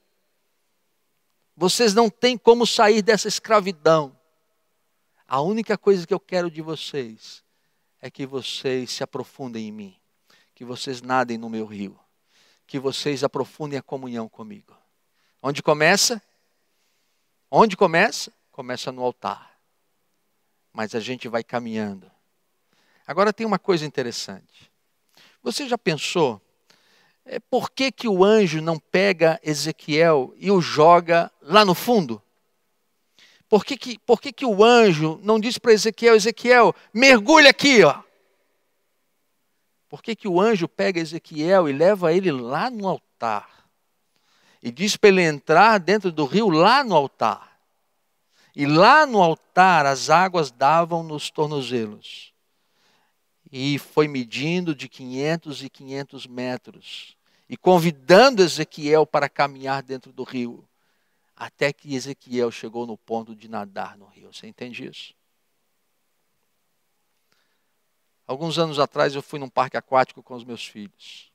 Vocês 1.56 1.94
não 1.94 2.08
têm 2.08 2.36
como 2.38 2.66
sair 2.66 3.02
dessa 3.02 3.28
escravidão. 3.28 4.16
A 5.26 5.40
única 5.40 5.76
coisa 5.78 6.06
que 6.06 6.14
eu 6.14 6.20
quero 6.20 6.50
de 6.50 6.60
vocês 6.60 7.42
é 8.00 8.10
que 8.10 8.26
vocês 8.26 8.90
se 8.90 9.02
aprofundem 9.02 9.68
em 9.68 9.72
mim 9.72 10.01
que 10.62 10.64
vocês 10.64 11.02
nadem 11.02 11.36
no 11.36 11.50
meu 11.50 11.66
rio, 11.66 11.98
que 12.68 12.78
vocês 12.78 13.24
aprofundem 13.24 13.76
a 13.76 13.82
comunhão 13.82 14.28
comigo. 14.28 14.72
Onde 15.42 15.60
começa? 15.60 16.22
Onde 17.50 17.76
começa? 17.76 18.32
Começa 18.52 18.92
no 18.92 19.02
altar. 19.02 19.58
Mas 20.72 20.94
a 20.94 21.00
gente 21.00 21.26
vai 21.26 21.42
caminhando. 21.42 22.08
Agora 23.04 23.32
tem 23.32 23.44
uma 23.44 23.58
coisa 23.58 23.84
interessante. 23.84 24.70
Você 25.42 25.68
já 25.68 25.76
pensou 25.76 26.40
é, 27.24 27.40
por 27.40 27.68
que, 27.68 27.90
que 27.90 28.06
o 28.06 28.24
anjo 28.24 28.62
não 28.62 28.78
pega 28.78 29.40
Ezequiel 29.42 30.32
e 30.36 30.48
o 30.48 30.60
joga 30.60 31.28
lá 31.42 31.64
no 31.64 31.74
fundo? 31.74 32.22
Por 33.48 33.64
que, 33.64 33.76
que, 33.76 33.98
por 33.98 34.20
que, 34.20 34.32
que 34.32 34.46
o 34.46 34.62
anjo 34.62 35.18
não 35.24 35.40
diz 35.40 35.58
para 35.58 35.72
Ezequiel, 35.72 36.14
Ezequiel, 36.14 36.72
mergulha 36.94 37.50
aqui, 37.50 37.82
ó. 37.82 38.00
Por 39.92 40.02
que, 40.02 40.16
que 40.16 40.26
o 40.26 40.40
anjo 40.40 40.66
pega 40.66 40.98
Ezequiel 40.98 41.68
e 41.68 41.72
leva 41.74 42.14
ele 42.14 42.32
lá 42.32 42.70
no 42.70 42.88
altar? 42.88 43.68
E 44.62 44.70
diz 44.72 44.96
para 44.96 45.10
ele 45.10 45.20
entrar 45.20 45.76
dentro 45.76 46.10
do 46.10 46.24
rio 46.24 46.48
lá 46.48 46.82
no 46.82 46.96
altar. 46.96 47.60
E 48.56 48.64
lá 48.64 49.04
no 49.04 49.20
altar 49.20 49.84
as 49.84 50.08
águas 50.08 50.50
davam 50.50 51.02
nos 51.02 51.28
tornozelos. 51.28 52.32
E 53.52 53.78
foi 53.78 54.08
medindo 54.08 54.74
de 54.74 54.88
500 54.88 55.62
e 55.62 55.68
500 55.68 56.26
metros. 56.26 57.14
E 57.46 57.54
convidando 57.54 58.42
Ezequiel 58.42 59.04
para 59.04 59.28
caminhar 59.28 59.82
dentro 59.82 60.10
do 60.10 60.22
rio. 60.22 60.66
Até 61.36 61.70
que 61.70 61.94
Ezequiel 61.94 62.50
chegou 62.50 62.86
no 62.86 62.96
ponto 62.96 63.36
de 63.36 63.46
nadar 63.46 63.98
no 63.98 64.06
rio. 64.06 64.32
Você 64.32 64.46
entende 64.46 64.86
isso? 64.86 65.12
Alguns 68.32 68.58
anos 68.58 68.78
atrás 68.78 69.14
eu 69.14 69.20
fui 69.20 69.38
num 69.38 69.48
parque 69.50 69.76
aquático 69.76 70.22
com 70.22 70.32
os 70.34 70.42
meus 70.42 70.66
filhos. 70.66 71.30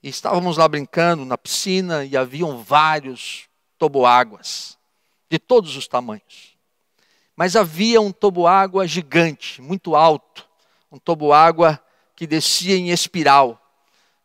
E 0.00 0.08
estávamos 0.08 0.56
lá 0.56 0.68
brincando 0.68 1.24
na 1.24 1.36
piscina 1.36 2.04
e 2.04 2.16
haviam 2.16 2.62
vários 2.62 3.48
toboáguas, 3.76 4.78
de 5.28 5.36
todos 5.36 5.76
os 5.76 5.88
tamanhos. 5.88 6.56
Mas 7.34 7.56
havia 7.56 8.00
um 8.00 8.12
toboágua 8.12 8.86
gigante, 8.86 9.60
muito 9.60 9.96
alto, 9.96 10.48
um 10.88 11.00
toboágua 11.00 11.84
que 12.14 12.24
descia 12.24 12.76
em 12.76 12.90
espiral, 12.90 13.60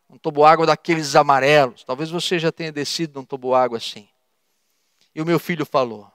um 0.08 0.16
toboágua 0.16 0.64
daqueles 0.64 1.16
amarelos. 1.16 1.82
Talvez 1.82 2.08
você 2.08 2.38
já 2.38 2.52
tenha 2.52 2.70
descido 2.70 3.18
num 3.18 3.26
toboágua 3.26 3.78
assim. 3.78 4.08
E 5.12 5.20
o 5.20 5.26
meu 5.26 5.40
filho 5.40 5.66
falou: 5.66 6.08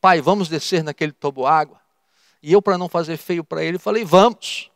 Pai, 0.00 0.20
vamos 0.20 0.48
descer 0.48 0.82
naquele 0.82 1.12
toboágua? 1.12 1.80
E 2.42 2.52
eu, 2.52 2.62
para 2.62 2.78
não 2.78 2.88
fazer 2.88 3.16
feio 3.16 3.44
para 3.44 3.62
ele, 3.62 3.78
falei: 3.78 4.04
vamos. 4.04 4.70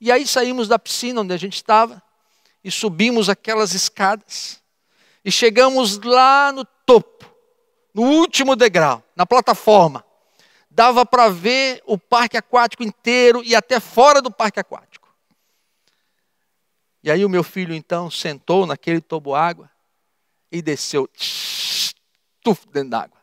E 0.00 0.10
aí 0.10 0.26
saímos 0.26 0.68
da 0.68 0.78
piscina 0.78 1.20
onde 1.20 1.32
a 1.32 1.36
gente 1.36 1.54
estava 1.54 2.02
e 2.62 2.70
subimos 2.70 3.28
aquelas 3.28 3.72
escadas 3.72 4.60
e 5.24 5.30
chegamos 5.30 6.00
lá 6.02 6.52
no 6.52 6.64
topo, 6.64 7.24
no 7.94 8.02
último 8.02 8.56
degrau, 8.56 9.02
na 9.14 9.24
plataforma. 9.24 10.04
dava 10.68 11.04
para 11.04 11.28
ver 11.28 11.82
o 11.86 11.98
parque 11.98 12.36
aquático 12.36 12.82
inteiro 12.82 13.42
e 13.44 13.54
até 13.54 13.78
fora 13.78 14.22
do 14.22 14.30
parque 14.30 14.58
aquático. 14.58 15.14
E 17.02 17.10
aí 17.10 17.24
o 17.24 17.28
meu 17.28 17.44
filho 17.44 17.74
então 17.74 18.10
sentou 18.10 18.66
naquele 18.66 19.00
toboágua 19.00 19.70
e 20.50 20.62
desceu 20.62 21.08
tuf, 22.42 22.66
dentro 22.68 22.90
d'água. 22.90 23.21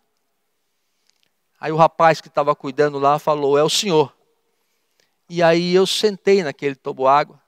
Aí 1.59 1.71
o 1.71 1.77
rapaz 1.77 2.21
que 2.21 2.27
estava 2.27 2.55
cuidando 2.55 2.99
lá 2.99 3.19
falou: 3.19 3.57
"É 3.57 3.63
o 3.63 3.69
senhor". 3.69 4.15
E 5.29 5.43
aí 5.43 5.73
eu 5.73 5.85
sentei 5.85 6.43
naquele 6.43 6.75
toboágua, 6.75 7.39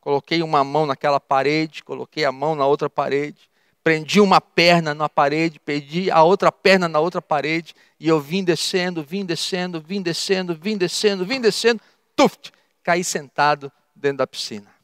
coloquei 0.00 0.42
uma 0.42 0.62
mão 0.62 0.86
naquela 0.86 1.18
parede, 1.18 1.82
coloquei 1.82 2.24
a 2.24 2.32
mão 2.32 2.54
na 2.54 2.66
outra 2.66 2.88
parede 2.88 3.50
prendi 3.84 4.18
uma 4.18 4.40
perna 4.40 4.94
na 4.94 5.10
parede, 5.10 5.60
perdi 5.60 6.10
a 6.10 6.22
outra 6.22 6.50
perna 6.50 6.88
na 6.88 6.98
outra 6.98 7.20
parede, 7.20 7.74
e 8.00 8.08
eu 8.08 8.18
vim 8.18 8.42
descendo, 8.42 9.04
vim 9.04 9.26
descendo, 9.26 9.78
vim 9.78 10.00
descendo, 10.00 10.54
vim 10.54 10.78
descendo, 10.78 11.26
vim 11.26 11.38
descendo, 11.38 11.82
tuft, 12.16 12.50
caí 12.82 13.04
sentado 13.04 13.70
dentro 13.94 14.18
da 14.18 14.26
piscina. 14.26 14.74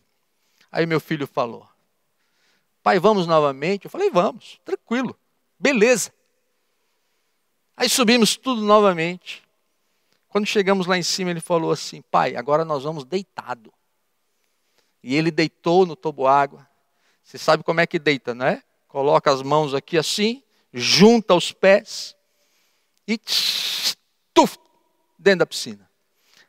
Aí 0.70 0.84
meu 0.84 1.00
filho 1.00 1.26
falou: 1.26 1.66
Pai, 2.82 2.98
vamos 2.98 3.26
novamente? 3.26 3.86
Eu 3.86 3.90
falei: 3.90 4.10
Vamos, 4.10 4.60
tranquilo, 4.66 5.18
beleza. 5.58 6.12
Aí 7.80 7.88
subimos 7.88 8.36
tudo 8.36 8.60
novamente. 8.60 9.42
Quando 10.28 10.46
chegamos 10.46 10.86
lá 10.86 10.98
em 10.98 11.02
cima, 11.02 11.30
ele 11.30 11.40
falou 11.40 11.72
assim: 11.72 12.02
Pai, 12.10 12.36
agora 12.36 12.64
nós 12.64 12.84
vamos 12.84 13.04
deitado. 13.04 13.72
E 15.02 15.16
ele 15.16 15.30
deitou 15.30 15.84
no 15.86 15.96
toboágua. 15.96 16.68
Você 17.24 17.38
sabe 17.38 17.64
como 17.64 17.80
é 17.80 17.86
que 17.86 17.98
deita, 17.98 18.34
não 18.34 18.46
é? 18.46 18.62
coloca 18.90 19.30
as 19.30 19.40
mãos 19.40 19.72
aqui 19.72 19.96
assim, 19.96 20.42
junta 20.72 21.34
os 21.34 21.52
pés 21.52 22.16
e 23.06 23.16
tuf, 24.34 24.58
dentro 25.18 25.40
da 25.40 25.46
piscina. 25.46 25.88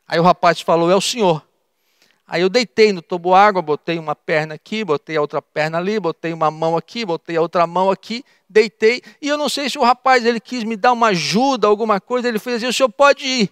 Aí 0.06 0.18
o 0.18 0.22
rapaz 0.22 0.60
falou: 0.60 0.90
É 0.90 0.96
o 0.96 1.00
senhor. 1.00 1.46
Aí 2.32 2.40
eu 2.40 2.48
deitei 2.48 2.94
no 2.94 3.02
tobo 3.02 3.34
água, 3.34 3.60
botei 3.60 3.98
uma 3.98 4.16
perna 4.16 4.54
aqui, 4.54 4.82
botei 4.82 5.18
a 5.18 5.20
outra 5.20 5.42
perna 5.42 5.76
ali, 5.76 6.00
botei 6.00 6.32
uma 6.32 6.50
mão 6.50 6.78
aqui, 6.78 7.04
botei 7.04 7.36
a 7.36 7.42
outra 7.42 7.66
mão 7.66 7.90
aqui, 7.90 8.24
deitei. 8.48 9.02
E 9.20 9.28
eu 9.28 9.36
não 9.36 9.50
sei 9.50 9.68
se 9.68 9.78
o 9.78 9.82
rapaz 9.82 10.24
ele 10.24 10.40
quis 10.40 10.64
me 10.64 10.74
dar 10.74 10.92
uma 10.92 11.08
ajuda, 11.08 11.66
alguma 11.66 12.00
coisa, 12.00 12.26
ele 12.26 12.38
fez 12.38 12.56
assim: 12.56 12.68
o 12.68 12.72
senhor 12.72 12.88
pode 12.88 13.26
ir. 13.26 13.50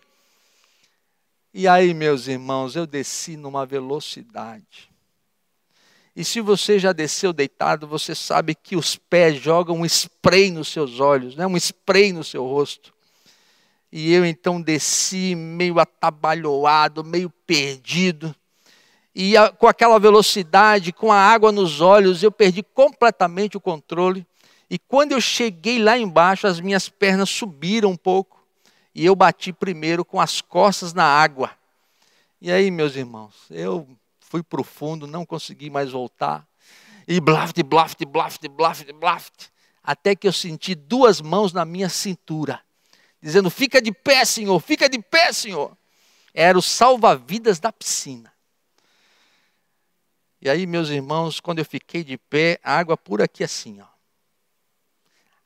E 1.53 1.69
aí, 1.69 1.93
meus 1.93 2.27
irmãos, 2.27 2.75
eu 2.75 2.87
desci 2.87 3.37
numa 3.37 3.67
velocidade. 3.67 4.91
E 6.17 6.25
se 6.25 6.41
você 6.41 6.79
já 6.79 6.93
desceu 6.93 7.35
deitado, 7.35 7.87
você 7.87 8.15
sabe 8.15 8.55
que 8.55 8.77
os 8.77 8.97
pés 8.97 9.39
jogam 9.39 9.81
um 9.81 9.85
spray 9.85 10.51
nos 10.51 10.69
seus 10.69 11.01
olhos, 11.01 11.37
né? 11.37 11.47
um 11.47 11.57
spray 11.59 12.15
no 12.15 12.25
seu 12.25 12.47
rosto. 12.47 12.95
E 13.93 14.11
eu 14.11 14.25
então 14.25 14.59
desci 14.59 15.35
meio 15.35 15.79
atabalhoado, 15.79 17.05
meio 17.05 17.29
perdido. 17.29 18.35
E 19.15 19.37
a, 19.37 19.51
com 19.51 19.67
aquela 19.67 19.99
velocidade, 19.99 20.93
com 20.93 21.11
a 21.11 21.17
água 21.17 21.51
nos 21.51 21.81
olhos, 21.81 22.23
eu 22.23 22.31
perdi 22.31 22.63
completamente 22.63 23.57
o 23.57 23.61
controle. 23.61 24.27
E 24.69 24.79
quando 24.79 25.13
eu 25.13 25.21
cheguei 25.21 25.79
lá 25.83 25.99
embaixo, 25.99 26.47
as 26.47 26.61
minhas 26.61 26.89
pernas 26.89 27.29
subiram 27.29 27.91
um 27.91 27.97
pouco. 27.97 28.41
E 28.95 29.05
eu 29.05 29.17
bati 29.17 29.53
primeiro 29.53 30.05
com 30.05 30.21
as 30.21 30.41
costas 30.41 30.93
na 30.93 31.05
água. 31.05 31.51
E 32.41 32.51
aí, 32.51 32.71
meus 32.71 32.97
irmãos, 32.97 33.35
eu 33.51 33.87
fui 34.21 34.43
para 34.43 34.61
o 34.61 34.65
fundo, 34.65 35.07
não 35.07 35.27
consegui 35.27 35.69
mais 35.69 35.91
voltar. 35.91 36.47
E 37.07 37.21
blaft, 37.21 37.61
blaft, 37.65 38.05
blaft, 38.05 38.49
blaft, 38.49 38.93
blaft, 38.93 39.49
até 39.83 40.15
que 40.15 40.29
eu 40.29 40.33
senti 40.33 40.75
duas 40.75 41.21
mãos 41.21 41.53
na 41.53 41.65
minha 41.65 41.89
cintura, 41.89 42.61
dizendo: 43.21 43.51
Fica 43.51 43.83
de 43.83 43.91
pé, 43.91 44.25
Senhor, 44.25 44.61
fica 44.61 44.89
de 44.89 45.01
pé, 45.01 45.33
Senhor. 45.33 45.77
Era 46.33 46.57
o 46.57 46.63
salva-vidas 46.63 47.59
da 47.59 47.73
piscina. 47.73 48.33
E 50.43 50.49
aí, 50.49 50.67
meus 50.67 50.89
irmãos, 50.89 51.39
quando 51.39 51.59
eu 51.59 51.65
fiquei 51.65 52.03
de 52.03 52.17
pé, 52.17 52.59
a 52.63 52.79
água 52.79 52.97
por 52.97 53.21
aqui 53.21 53.45
assim, 53.45 53.81
ó. 53.81 53.87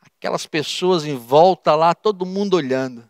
Aquelas 0.01 0.47
pessoas 0.47 1.05
em 1.05 1.17
volta 1.17 1.75
lá, 1.75 1.95
todo 1.95 2.25
mundo 2.25 2.55
olhando. 2.55 3.09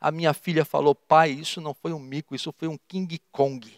A 0.00 0.10
minha 0.10 0.32
filha 0.32 0.64
falou: 0.64 0.94
Pai, 0.94 1.30
isso 1.30 1.60
não 1.60 1.74
foi 1.74 1.92
um 1.92 1.98
mico, 1.98 2.34
isso 2.34 2.54
foi 2.56 2.68
um 2.68 2.78
King 2.88 3.20
Kong. 3.30 3.70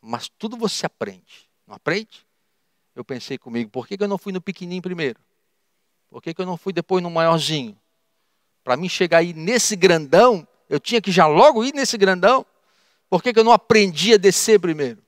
Mas 0.00 0.28
tudo 0.28 0.56
você 0.56 0.84
aprende. 0.84 1.48
Não 1.66 1.76
aprende? 1.76 2.26
Eu 2.94 3.04
pensei 3.04 3.38
comigo, 3.38 3.70
por 3.70 3.86
que, 3.86 3.96
eu 3.98 4.08
não 4.08 4.18
fui 4.18 4.32
no 4.32 4.40
pequenininho 4.40 4.82
primeiro? 4.82 5.20
Por 6.10 6.20
que, 6.20 6.34
eu 6.36 6.44
não 6.44 6.56
fui 6.56 6.72
depois 6.72 7.02
no 7.02 7.10
maiorzinho? 7.10 7.78
Para 8.64 8.76
mim 8.76 8.88
chegar 8.88 9.18
aí 9.18 9.32
nesse 9.32 9.76
grandão, 9.76 10.46
eu 10.68 10.78
tinha 10.78 11.00
que 11.00 11.10
já 11.10 11.26
logo 11.26 11.64
ir 11.64 11.72
nesse 11.72 11.96
grandão. 11.96 12.44
Por 13.08 13.22
que 13.22 13.32
eu 13.38 13.44
não 13.44 13.52
aprendi 13.52 14.12
a 14.12 14.16
descer 14.16 14.60
primeiro? 14.60 15.01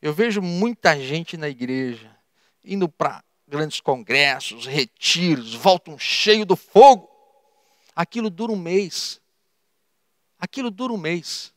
Eu 0.00 0.12
vejo 0.12 0.42
muita 0.42 0.98
gente 1.00 1.36
na 1.36 1.48
igreja 1.48 2.14
indo 2.62 2.88
para 2.88 3.24
grandes 3.46 3.80
congressos, 3.80 4.66
retiros, 4.66 5.54
voltam 5.54 5.98
cheio 5.98 6.44
do 6.44 6.56
fogo. 6.56 7.08
Aquilo 7.94 8.28
dura 8.28 8.52
um 8.52 8.58
mês. 8.58 9.20
Aquilo 10.38 10.70
dura 10.70 10.92
um 10.92 10.98
mês. 10.98 11.54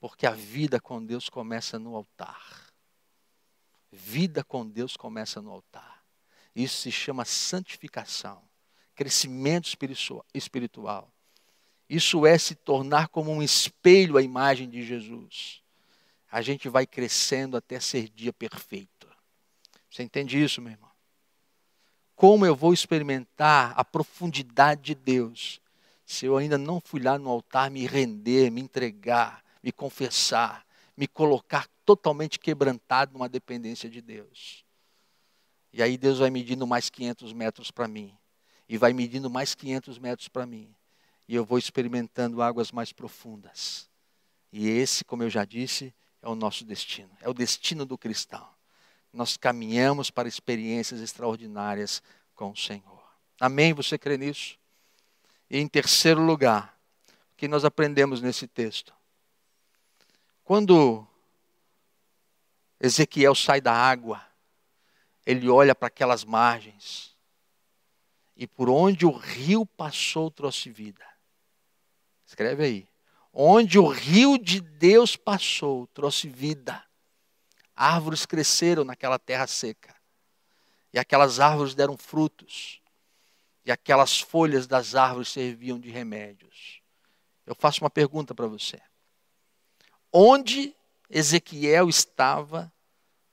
Porque 0.00 0.26
a 0.26 0.32
vida 0.32 0.80
com 0.80 1.04
Deus 1.04 1.28
começa 1.28 1.78
no 1.78 1.94
altar. 1.94 2.66
Vida 3.90 4.44
com 4.44 4.68
Deus 4.68 4.96
começa 4.96 5.40
no 5.40 5.50
altar. 5.50 6.04
Isso 6.54 6.82
se 6.82 6.92
chama 6.92 7.24
santificação, 7.24 8.42
crescimento 8.94 9.68
espiritual. 10.34 11.12
Isso 11.88 12.26
é 12.26 12.36
se 12.36 12.54
tornar 12.54 13.08
como 13.08 13.30
um 13.30 13.42
espelho 13.42 14.16
à 14.16 14.22
imagem 14.22 14.68
de 14.68 14.82
Jesus. 14.82 15.62
A 16.36 16.42
gente 16.42 16.68
vai 16.68 16.86
crescendo 16.86 17.56
até 17.56 17.80
ser 17.80 18.10
dia 18.10 18.30
perfeito. 18.30 19.08
Você 19.90 20.02
entende 20.02 20.38
isso, 20.38 20.60
meu 20.60 20.72
irmão? 20.72 20.90
Como 22.14 22.44
eu 22.44 22.54
vou 22.54 22.74
experimentar 22.74 23.72
a 23.74 23.82
profundidade 23.82 24.82
de 24.82 24.94
Deus 24.94 25.62
se 26.04 26.26
eu 26.26 26.36
ainda 26.36 26.58
não 26.58 26.78
fui 26.78 27.00
lá 27.00 27.18
no 27.18 27.30
altar 27.30 27.70
me 27.70 27.86
render, 27.86 28.50
me 28.50 28.60
entregar, 28.60 29.42
me 29.62 29.72
confessar, 29.72 30.66
me 30.94 31.08
colocar 31.08 31.66
totalmente 31.86 32.38
quebrantado 32.38 33.14
numa 33.14 33.30
dependência 33.30 33.88
de 33.88 34.02
Deus. 34.02 34.62
E 35.72 35.82
aí 35.82 35.96
Deus 35.96 36.18
vai 36.18 36.28
medindo 36.28 36.66
mais 36.66 36.90
500 36.90 37.32
metros 37.32 37.70
para 37.70 37.88
mim. 37.88 38.14
E 38.68 38.76
vai 38.76 38.92
medindo 38.92 39.30
mais 39.30 39.54
500 39.54 39.98
metros 39.98 40.28
para 40.28 40.44
mim. 40.44 40.68
E 41.26 41.34
eu 41.34 41.46
vou 41.46 41.56
experimentando 41.56 42.42
águas 42.42 42.70
mais 42.70 42.92
profundas. 42.92 43.88
E 44.52 44.68
esse, 44.68 45.02
como 45.02 45.22
eu 45.22 45.30
já 45.30 45.42
disse, 45.46 45.94
é 46.26 46.28
o 46.28 46.34
nosso 46.34 46.64
destino. 46.64 47.10
É 47.20 47.28
o 47.28 47.34
destino 47.34 47.86
do 47.86 47.96
cristão. 47.96 48.46
Nós 49.12 49.36
caminhamos 49.36 50.10
para 50.10 50.28
experiências 50.28 51.00
extraordinárias 51.00 52.02
com 52.34 52.50
o 52.50 52.56
Senhor. 52.56 53.02
Amém? 53.40 53.72
Você 53.72 53.96
crê 53.96 54.18
nisso? 54.18 54.58
E 55.48 55.58
em 55.58 55.68
terceiro 55.68 56.20
lugar, 56.20 56.76
o 57.32 57.36
que 57.36 57.46
nós 57.46 57.64
aprendemos 57.64 58.20
nesse 58.20 58.48
texto? 58.48 58.92
Quando 60.42 61.06
Ezequiel 62.80 63.34
sai 63.34 63.60
da 63.60 63.72
água, 63.72 64.20
ele 65.24 65.48
olha 65.48 65.74
para 65.76 65.86
aquelas 65.86 66.24
margens, 66.24 67.14
e 68.36 68.46
por 68.46 68.68
onde 68.68 69.06
o 69.06 69.16
rio 69.16 69.64
passou 69.64 70.30
trouxe 70.30 70.70
vida. 70.70 71.06
Escreve 72.26 72.64
aí. 72.64 72.95
Onde 73.38 73.78
o 73.78 73.86
rio 73.86 74.38
de 74.38 74.60
Deus 74.60 75.14
passou 75.14 75.86
trouxe 75.88 76.28
vida. 76.28 76.82
Árvores 77.74 78.24
cresceram 78.24 78.84
naquela 78.84 79.18
terra 79.18 79.46
seca. 79.46 79.94
E 80.92 80.98
aquelas 80.98 81.38
árvores 81.38 81.74
deram 81.74 81.96
frutos. 81.98 82.80
E 83.64 83.70
aquelas 83.70 84.20
folhas 84.20 84.66
das 84.66 84.94
árvores 84.94 85.28
serviam 85.28 85.78
de 85.78 85.90
remédios. 85.90 86.80
Eu 87.44 87.54
faço 87.54 87.82
uma 87.84 87.90
pergunta 87.90 88.34
para 88.34 88.46
você 88.46 88.80
onde 90.18 90.74
Ezequiel 91.10 91.90
estava 91.90 92.72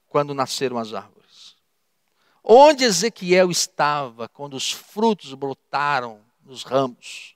quando 0.08 0.34
nasceram 0.34 0.78
as 0.78 0.94
árvores. 0.94 1.56
Onde 2.44 2.84
Ezequiel 2.84 3.50
estava 3.50 4.28
quando 4.28 4.56
os 4.56 4.70
frutos 4.70 5.34
brotaram 5.34 6.20
nos 6.42 6.64
ramos. 6.64 7.33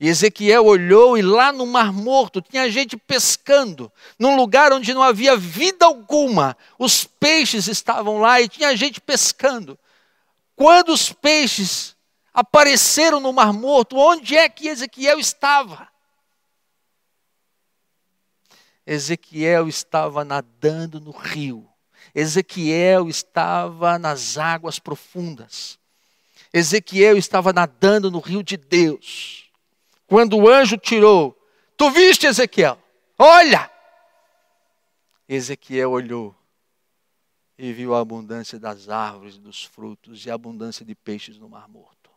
E 0.00 0.08
Ezequiel 0.08 0.64
olhou 0.64 1.18
e 1.18 1.20
lá 1.20 1.52
no 1.52 1.66
Mar 1.66 1.92
Morto 1.92 2.40
tinha 2.40 2.70
gente 2.70 2.96
pescando, 2.96 3.92
num 4.18 4.34
lugar 4.34 4.72
onde 4.72 4.94
não 4.94 5.02
havia 5.02 5.36
vida 5.36 5.84
alguma. 5.84 6.56
Os 6.78 7.04
peixes 7.04 7.68
estavam 7.68 8.18
lá 8.18 8.40
e 8.40 8.48
tinha 8.48 8.74
gente 8.74 8.98
pescando. 8.98 9.78
Quando 10.56 10.90
os 10.90 11.12
peixes 11.12 11.94
apareceram 12.32 13.20
no 13.20 13.30
Mar 13.30 13.52
Morto, 13.52 13.98
onde 13.98 14.34
é 14.34 14.48
que 14.48 14.68
Ezequiel 14.68 15.18
estava? 15.18 15.86
Ezequiel 18.86 19.68
estava 19.68 20.24
nadando 20.24 20.98
no 20.98 21.10
rio. 21.10 21.68
Ezequiel 22.14 23.06
estava 23.06 23.98
nas 23.98 24.38
águas 24.38 24.78
profundas. 24.78 25.78
Ezequiel 26.54 27.18
estava 27.18 27.52
nadando 27.52 28.10
no 28.10 28.18
rio 28.18 28.42
de 28.42 28.56
Deus. 28.56 29.49
Quando 30.10 30.36
o 30.36 30.48
anjo 30.48 30.76
tirou, 30.76 31.40
tu 31.76 31.88
viste 31.88 32.26
Ezequiel? 32.26 32.76
Olha! 33.16 33.70
Ezequiel 35.28 35.92
olhou 35.92 36.34
e 37.56 37.72
viu 37.72 37.94
a 37.94 38.00
abundância 38.00 38.58
das 38.58 38.88
árvores, 38.88 39.38
dos 39.38 39.62
frutos 39.62 40.26
e 40.26 40.28
a 40.28 40.34
abundância 40.34 40.84
de 40.84 40.96
peixes 40.96 41.38
no 41.38 41.48
Mar 41.48 41.68
Morto. 41.68 42.10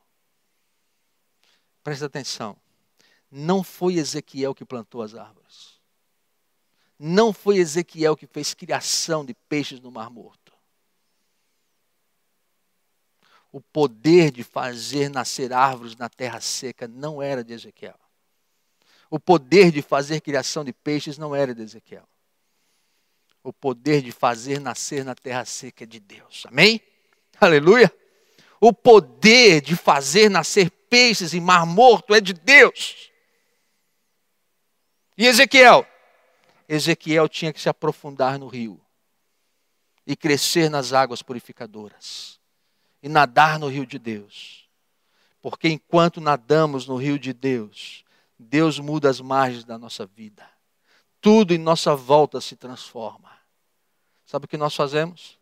Presta 1.84 2.08
atenção. 2.08 2.58
Não 3.30 3.62
foi 3.62 3.94
Ezequiel 3.94 4.56
que 4.56 4.66
plantou 4.66 5.04
as 5.04 5.14
árvores. 5.14 5.80
Não 6.98 7.32
foi 7.32 7.58
Ezequiel 7.58 8.18
que 8.18 8.26
fez 8.26 8.56
criação 8.56 9.24
de 9.24 9.36
peixes 9.36 9.80
no 9.80 9.92
Mar 9.92 10.10
Morto. 10.10 10.43
O 13.54 13.62
poder 13.62 14.32
de 14.32 14.44
fazer 14.44 15.12
nascer 15.12 15.54
árvores 15.54 15.96
na 15.96 16.10
terra 16.10 16.42
seca 16.42 16.88
não 16.88 17.22
era 17.22 17.44
de 17.44 17.54
Ezequiel. 17.54 18.00
O 19.12 19.20
poder 19.20 19.72
de 19.72 19.80
fazer 19.84 20.22
criação 20.22 20.66
de 20.66 20.74
peixes 20.74 21.20
não 21.20 21.36
era 21.36 21.54
de 21.54 21.62
Ezequiel. 21.62 22.10
O 23.44 23.54
poder 23.54 24.02
de 24.02 24.12
fazer 24.12 24.60
nascer 24.60 25.06
na 25.06 25.14
terra 25.14 25.46
seca 25.46 25.84
é 25.84 25.88
de 25.88 26.00
Deus. 26.00 26.46
Amém? 26.48 26.82
Aleluia. 27.40 27.94
O 28.60 28.74
poder 28.74 29.62
de 29.62 29.76
fazer 29.76 30.30
nascer 30.30 30.72
peixes 30.90 31.36
em 31.36 31.40
mar 31.40 31.64
morto 31.64 32.16
é 32.16 32.20
de 32.20 32.34
Deus. 32.34 33.12
E 35.16 35.28
Ezequiel? 35.28 35.86
Ezequiel 36.68 37.30
tinha 37.30 37.54
que 37.54 37.62
se 37.62 37.70
aprofundar 37.70 38.40
no 38.40 38.48
rio 38.48 38.82
e 40.08 40.16
crescer 40.16 40.72
nas 40.72 40.92
águas 40.92 41.22
purificadoras 41.22 42.42
e 43.04 43.10
nadar 43.10 43.60
no 43.60 43.68
rio 43.68 43.86
de 43.86 44.00
Deus. 44.00 44.68
Porque 45.42 45.68
enquanto 45.68 46.22
nadamos 46.22 46.88
no 46.88 46.96
rio 46.96 47.20
de 47.20 47.34
Deus, 47.34 48.06
Deus 48.40 48.80
muda 48.80 49.10
as 49.10 49.20
margens 49.20 49.66
da 49.66 49.78
nossa 49.78 50.06
vida. 50.06 50.50
Tudo 51.20 51.54
em 51.54 51.58
nossa 51.58 51.96
volta 51.96 52.40
se 52.40 52.56
transforma. 52.56 53.30
Sabe 54.26 54.46
o 54.46 54.48
que 54.48 54.58
nós 54.58 54.74
fazemos? 54.74 55.38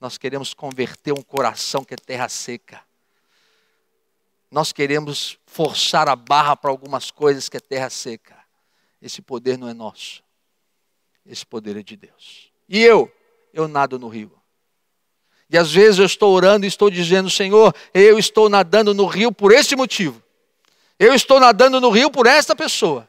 Nós 0.00 0.16
queremos 0.16 0.54
converter 0.54 1.12
um 1.12 1.22
coração 1.22 1.84
que 1.84 1.94
é 1.94 1.96
terra 1.96 2.28
seca. 2.28 2.80
Nós 4.48 4.72
queremos 4.72 5.36
forçar 5.46 6.08
a 6.08 6.14
barra 6.14 6.54
para 6.54 6.70
algumas 6.70 7.10
coisas 7.10 7.48
que 7.48 7.56
é 7.56 7.60
terra 7.60 7.90
seca. 7.90 8.38
Esse 9.02 9.20
poder 9.20 9.58
não 9.58 9.68
é 9.68 9.74
nosso. 9.74 10.22
Esse 11.26 11.44
poder 11.44 11.76
é 11.76 11.82
de 11.82 11.96
Deus. 11.96 12.52
E 12.68 12.80
eu, 12.80 13.12
eu 13.52 13.66
nado 13.66 13.98
no 13.98 14.06
rio. 14.08 14.43
E 15.54 15.56
às 15.56 15.70
vezes 15.70 16.00
eu 16.00 16.04
estou 16.04 16.34
orando 16.34 16.66
e 16.66 16.68
estou 16.68 16.90
dizendo, 16.90 17.30
Senhor, 17.30 17.72
eu 17.94 18.18
estou 18.18 18.48
nadando 18.48 18.92
no 18.92 19.06
rio 19.06 19.30
por 19.30 19.52
esse 19.52 19.76
motivo. 19.76 20.20
Eu 20.98 21.14
estou 21.14 21.38
nadando 21.38 21.80
no 21.80 21.90
rio 21.90 22.10
por 22.10 22.26
esta 22.26 22.56
pessoa. 22.56 23.08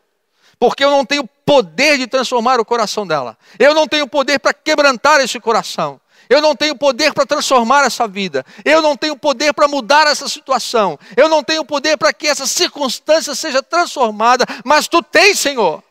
Porque 0.60 0.84
eu 0.84 0.92
não 0.92 1.04
tenho 1.04 1.28
poder 1.44 1.98
de 1.98 2.06
transformar 2.06 2.60
o 2.60 2.64
coração 2.64 3.08
dela. 3.08 3.36
Eu 3.58 3.74
não 3.74 3.88
tenho 3.88 4.08
poder 4.08 4.38
para 4.38 4.54
quebrantar 4.54 5.22
esse 5.22 5.40
coração. 5.40 6.00
Eu 6.30 6.40
não 6.40 6.56
tenho 6.56 6.76
poder 6.76 7.16
para 7.16 7.26
transformar 7.26 7.84
essa 7.84 8.08
vida. 8.08 8.46
Eu 8.64 8.80
não 8.80 8.96
tenho 8.96 9.18
poder 9.18 9.52
para 9.52 9.68
mudar 9.68 10.06
essa 10.06 10.30
situação. 10.30 11.00
Eu 11.18 11.28
não 11.28 11.44
tenho 11.44 11.66
poder 11.66 11.98
para 11.98 12.14
que 12.14 12.28
essa 12.28 12.46
circunstância 12.46 13.34
seja 13.34 13.64
transformada. 13.64 14.46
Mas 14.64 14.88
tu 14.88 15.02
tens, 15.02 15.40
Senhor. 15.40 15.84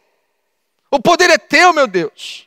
O 0.89 1.01
poder 1.01 1.31
é 1.31 1.37
teu, 1.37 1.73
meu 1.73 1.89
Deus. 1.89 2.47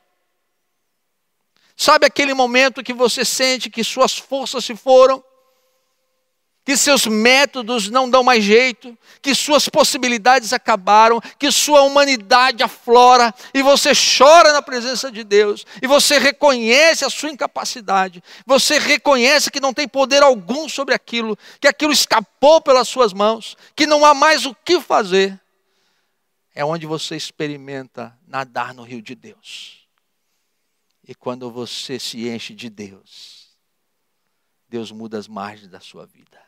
Sabe 1.78 2.08
aquele 2.08 2.34
momento 2.34 2.84
que 2.84 2.94
você 2.94 3.24
sente 3.24 3.70
que 3.70 3.84
suas 3.84 4.18
forças 4.18 4.66
se 4.66 4.76
foram? 4.76 5.24
que 6.68 6.76
seus 6.76 7.08
métodos 7.08 7.90
não 7.90 8.10
dão 8.10 8.22
mais 8.26 8.44
jeito, 8.44 8.98
que 9.22 9.34
suas 9.34 9.70
possibilidades 9.70 10.52
acabaram, 10.52 11.22
que 11.40 11.50
sua 11.50 11.84
humanidade 11.84 12.62
aflora, 12.62 13.34
e 13.54 13.62
você 13.62 13.94
chora 13.96 14.52
na 14.52 14.62
presença 14.62 15.10
de 15.10 15.24
Deus, 15.24 15.66
e 15.82 15.88
você 15.88 16.18
reconhece 16.18 17.06
a 17.06 17.10
sua 17.10 17.30
incapacidade, 17.30 18.22
você 18.46 18.80
reconhece 18.80 19.50
que 19.50 19.62
não 19.62 19.74
tem 19.74 19.88
poder 19.88 20.22
algum 20.22 20.68
sobre 20.68 20.94
aquilo, 20.94 21.40
que 21.62 21.70
aquilo 21.70 21.94
escapou 21.94 22.60
pelas 22.60 22.90
suas 22.90 23.14
mãos, 23.14 23.56
que 23.74 23.88
não 23.88 24.06
há 24.06 24.14
mais 24.14 24.46
o 24.46 24.54
que 24.54 24.82
fazer. 24.82 25.40
É 26.54 26.66
onde 26.66 26.86
você 26.86 27.16
experimenta 27.16 28.14
nadar 28.28 28.74
no 28.74 28.84
rio 28.84 29.02
de 29.02 29.16
Deus. 29.16 29.87
E 31.08 31.16
quando 31.16 31.50
você 31.50 31.98
se 32.00 32.28
enche 32.28 32.54
de 32.54 32.70
Deus, 32.70 33.56
Deus 34.68 34.92
muda 34.92 35.18
as 35.18 35.28
margens 35.28 35.70
da 35.70 35.80
sua 35.80 36.06
vida 36.06 36.48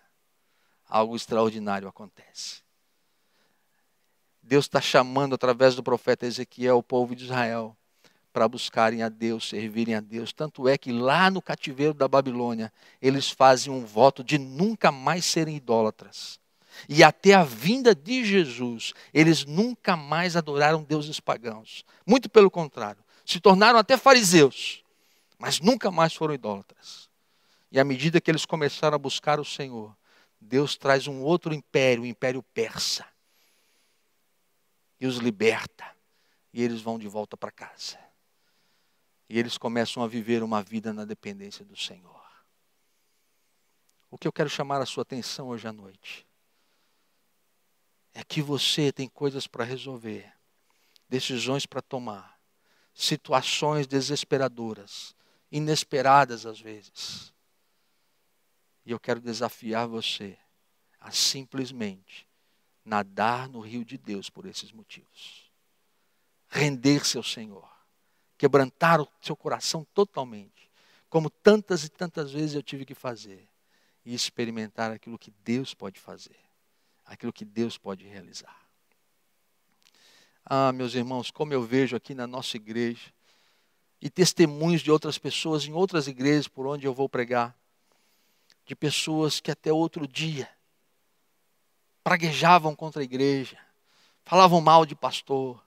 algo 0.90 1.16
extraordinário 1.16 1.88
acontece. 1.88 2.64
Deus 4.42 4.66
está 4.66 4.82
chamando 4.82 5.36
através 5.36 5.76
do 5.76 5.84
profeta 5.84 6.26
Ezequiel 6.26 6.80
o 6.80 6.84
povo 6.84 7.16
de 7.16 7.26
Israel 7.26 7.78
para 8.34 8.48
buscarem 8.48 9.04
a 9.04 9.10
Deus, 9.10 9.48
servirem 9.48 9.94
a 9.94 10.00
Deus. 10.00 10.34
Tanto 10.34 10.68
é 10.68 10.78
que 10.78 10.92
lá 10.92 11.30
no 11.30 11.42
cativeiro 11.42 11.94
da 11.94 12.08
Babilônia, 12.08 12.74
eles 13.02 13.30
fazem 13.30 13.72
um 13.72 13.86
voto 13.86 14.24
de 14.24 14.40
nunca 14.40 14.92
mais 14.92 15.26
serem 15.26 15.56
idólatras. 15.56 16.40
E 16.88 17.04
até 17.04 17.34
a 17.34 17.44
vinda 17.44 17.94
de 17.94 18.24
Jesus, 18.24 18.94
eles 19.14 19.46
nunca 19.46 19.96
mais 19.96 20.36
adoraram 20.36 20.84
deuses 20.84 21.20
pagãos. 21.20 21.84
Muito 22.06 22.30
pelo 22.30 22.50
contrário, 22.50 23.04
se 23.30 23.40
tornaram 23.40 23.78
até 23.78 23.96
fariseus, 23.96 24.84
mas 25.38 25.60
nunca 25.60 25.92
mais 25.92 26.16
foram 26.16 26.34
idólatras. 26.34 27.08
E 27.72 27.80
à 27.80 27.84
medida 27.84 28.20
que 28.20 28.32
eles 28.32 28.44
começaram 28.44 28.96
a 28.96 28.98
buscar 28.98 29.40
o 29.40 29.46
Senhor, 29.46 29.96
Deus 30.42 30.76
traz 30.76 31.06
um 31.06 31.22
outro 31.22 31.54
império, 31.54 32.02
o 32.02 32.08
império 32.08 32.42
persa. 32.42 33.06
E 35.00 35.06
os 35.06 35.18
liberta. 35.18 35.96
E 36.52 36.64
eles 36.64 36.82
vão 36.82 36.98
de 36.98 37.08
volta 37.08 37.38
para 37.38 37.52
casa. 37.52 38.00
E 39.30 39.38
eles 39.38 39.60
começam 39.60 40.02
a 40.02 40.08
viver 40.08 40.42
uma 40.42 40.64
vida 40.64 40.92
na 40.92 41.06
dependência 41.06 41.64
do 41.64 41.78
Senhor. 41.78 42.20
O 44.10 44.18
que 44.18 44.28
eu 44.28 44.34
quero 44.34 44.50
chamar 44.50 44.82
a 44.82 44.88
sua 44.88 45.04
atenção 45.04 45.50
hoje 45.50 45.68
à 45.68 45.72
noite 45.72 46.26
é 48.12 48.24
que 48.24 48.42
você 48.42 48.92
tem 48.92 49.08
coisas 49.08 49.46
para 49.46 49.64
resolver, 49.64 50.34
decisões 51.08 51.68
para 51.68 51.80
tomar, 51.80 52.39
situações 53.00 53.88
desesperadoras, 53.88 55.16
inesperadas 55.50 56.46
às 56.46 56.60
vezes. 56.60 57.34
E 58.86 58.92
eu 58.92 59.00
quero 59.00 59.22
desafiar 59.22 59.88
você 59.88 60.38
a 61.00 61.10
simplesmente 61.10 62.28
nadar 62.84 63.48
no 63.48 63.62
rio 63.62 63.86
de 63.86 63.98
Deus 63.98 64.30
por 64.30 64.46
esses 64.46 64.74
motivos. 64.74 65.50
Render-se 66.50 67.16
ao 67.16 67.24
Senhor. 67.24 67.70
Quebrantar 68.38 69.00
o 69.00 69.08
seu 69.22 69.36
coração 69.36 69.88
totalmente. 69.94 70.70
Como 71.10 71.30
tantas 71.30 71.86
e 71.86 71.90
tantas 71.90 72.34
vezes 72.34 72.56
eu 72.56 72.64
tive 72.64 72.84
que 72.84 72.94
fazer. 72.94 73.48
E 74.04 74.14
experimentar 74.14 74.92
aquilo 74.92 75.18
que 75.18 75.32
Deus 75.44 75.74
pode 75.74 76.02
fazer. 76.02 76.40
Aquilo 77.06 77.32
que 77.32 77.46
Deus 77.46 77.78
pode 77.78 78.06
realizar. 78.06 78.69
Ah, 80.52 80.72
meus 80.72 80.96
irmãos, 80.96 81.30
como 81.30 81.54
eu 81.54 81.62
vejo 81.62 81.96
aqui 81.96 82.16
na 82.16 82.26
nossa 82.26 82.58
igreja, 82.58 83.14
e 84.02 84.10
testemunhos 84.10 84.82
de 84.82 84.90
outras 84.90 85.20
pessoas 85.20 85.64
em 85.66 85.74
outras 85.74 86.08
igrejas 86.08 86.48
por 86.48 86.66
onde 86.66 86.88
eu 86.88 86.94
vou 86.94 87.08
pregar, 87.08 87.56
de 88.66 88.76
pessoas 88.76 89.40
que 89.40 89.52
até 89.52 89.72
outro 89.72 90.08
dia 90.08 90.50
praguejavam 92.04 92.76
contra 92.76 93.04
a 93.04 93.06
igreja, 93.06 93.60
falavam 94.26 94.60
mal 94.60 94.88
de 94.88 94.96
pastor, 94.96 95.64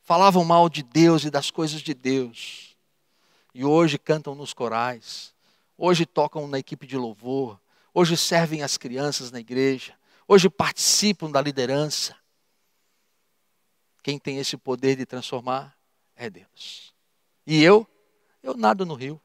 falavam 0.00 0.46
mal 0.46 0.70
de 0.70 0.82
Deus 0.82 1.24
e 1.24 1.30
das 1.30 1.50
coisas 1.50 1.82
de 1.82 1.92
Deus. 1.92 2.74
E 3.52 3.66
hoje 3.66 3.98
cantam 3.98 4.34
nos 4.34 4.54
corais, 4.54 5.34
hoje 5.76 6.06
tocam 6.06 6.48
na 6.48 6.58
equipe 6.58 6.86
de 6.86 6.96
louvor, 6.96 7.60
hoje 7.92 8.16
servem 8.16 8.62
as 8.62 8.78
crianças 8.78 9.30
na 9.30 9.40
igreja, 9.40 9.94
hoje 10.26 10.48
participam 10.48 11.30
da 11.30 11.42
liderança. 11.42 12.23
Quem 14.04 14.18
tem 14.18 14.36
esse 14.36 14.58
poder 14.58 14.96
de 14.96 15.06
transformar 15.06 15.74
é 16.14 16.28
Deus. 16.28 16.94
E 17.46 17.64
eu, 17.64 17.88
eu 18.42 18.54
nado 18.54 18.84
no 18.84 18.92
rio. 18.92 19.18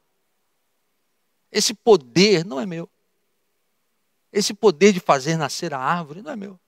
Esse 1.52 1.74
poder 1.74 2.46
não 2.46 2.58
é 2.58 2.64
meu. 2.64 2.88
Esse 4.32 4.54
poder 4.54 4.94
de 4.94 4.98
fazer 4.98 5.36
nascer 5.36 5.74
a 5.74 5.78
árvore 5.78 6.22
não 6.22 6.32
é 6.32 6.36
meu. 6.36 6.58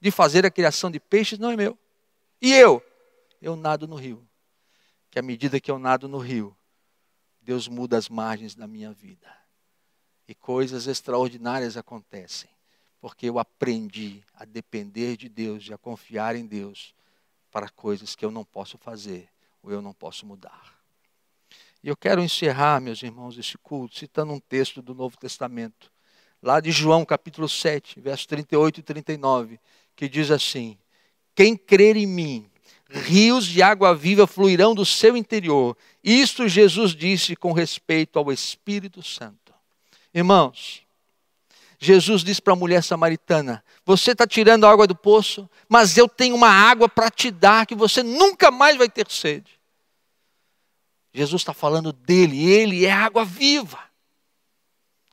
De 0.00 0.10
fazer 0.10 0.44
a 0.44 0.50
criação 0.50 0.90
de 0.90 0.98
peixes 0.98 1.38
não 1.38 1.52
é 1.52 1.56
meu. 1.56 1.78
E 2.40 2.52
eu? 2.52 2.84
Eu 3.40 3.54
nado 3.54 3.86
no 3.86 3.94
rio. 3.94 4.28
Que 5.08 5.20
à 5.20 5.22
medida 5.22 5.60
que 5.60 5.70
eu 5.70 5.78
nado 5.78 6.08
no 6.08 6.18
rio, 6.18 6.56
Deus 7.40 7.68
muda 7.68 7.96
as 7.96 8.08
margens 8.08 8.56
da 8.56 8.66
minha 8.66 8.92
vida. 8.92 9.32
E 10.26 10.34
coisas 10.34 10.88
extraordinárias 10.88 11.76
acontecem. 11.76 12.50
Porque 13.00 13.28
eu 13.28 13.38
aprendi 13.38 14.24
a 14.34 14.44
depender 14.44 15.16
de 15.16 15.28
Deus 15.28 15.68
e 15.68 15.72
a 15.72 15.78
confiar 15.78 16.34
em 16.34 16.44
Deus 16.44 16.92
para 17.52 17.68
coisas 17.68 18.16
que 18.16 18.24
eu 18.24 18.30
não 18.30 18.44
posso 18.44 18.78
fazer 18.78 19.28
ou 19.62 19.70
eu 19.70 19.80
não 19.80 19.92
posso 19.92 20.26
mudar. 20.26 20.74
E 21.84 21.88
eu 21.88 21.96
quero 21.96 22.22
encerrar, 22.22 22.80
meus 22.80 23.02
irmãos, 23.02 23.36
esse 23.36 23.58
culto 23.58 23.98
citando 23.98 24.32
um 24.32 24.40
texto 24.40 24.80
do 24.80 24.94
Novo 24.94 25.16
Testamento, 25.16 25.92
lá 26.42 26.58
de 26.58 26.72
João 26.72 27.04
capítulo 27.04 27.48
7, 27.48 28.00
versos 28.00 28.26
38 28.26 28.80
e 28.80 28.82
39, 28.82 29.60
que 29.94 30.08
diz 30.08 30.30
assim: 30.30 30.78
Quem 31.34 31.56
crer 31.56 31.96
em 31.96 32.06
mim, 32.06 32.50
rios 32.88 33.46
de 33.46 33.62
água 33.62 33.94
viva 33.94 34.26
fluirão 34.26 34.74
do 34.74 34.86
seu 34.86 35.16
interior. 35.16 35.76
Isto 36.02 36.48
Jesus 36.48 36.94
disse 36.94 37.36
com 37.36 37.52
respeito 37.52 38.18
ao 38.18 38.32
Espírito 38.32 39.02
Santo. 39.02 39.52
Irmãos, 40.14 40.82
Jesus 41.84 42.22
disse 42.22 42.40
para 42.40 42.52
a 42.52 42.56
mulher 42.56 42.80
samaritana: 42.80 43.64
Você 43.84 44.12
está 44.12 44.24
tirando 44.24 44.64
a 44.64 44.70
água 44.70 44.86
do 44.86 44.94
poço, 44.94 45.50
mas 45.68 45.98
eu 45.98 46.08
tenho 46.08 46.36
uma 46.36 46.48
água 46.48 46.88
para 46.88 47.10
te 47.10 47.28
dar 47.28 47.66
que 47.66 47.74
você 47.74 48.04
nunca 48.04 48.52
mais 48.52 48.76
vai 48.76 48.88
ter 48.88 49.10
sede. 49.10 49.60
Jesus 51.12 51.42
está 51.42 51.52
falando 51.52 51.92
dele, 51.92 52.48
ele 52.48 52.86
é 52.86 52.92
água 52.92 53.24
viva. 53.24 53.80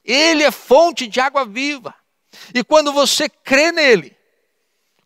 Ele 0.05 0.43
é 0.43 0.51
fonte 0.51 1.07
de 1.07 1.19
água 1.19 1.43
viva. 1.43 1.95
E 2.53 2.63
quando 2.63 2.93
você 2.93 3.27
crê 3.27 3.71
nele, 3.71 4.15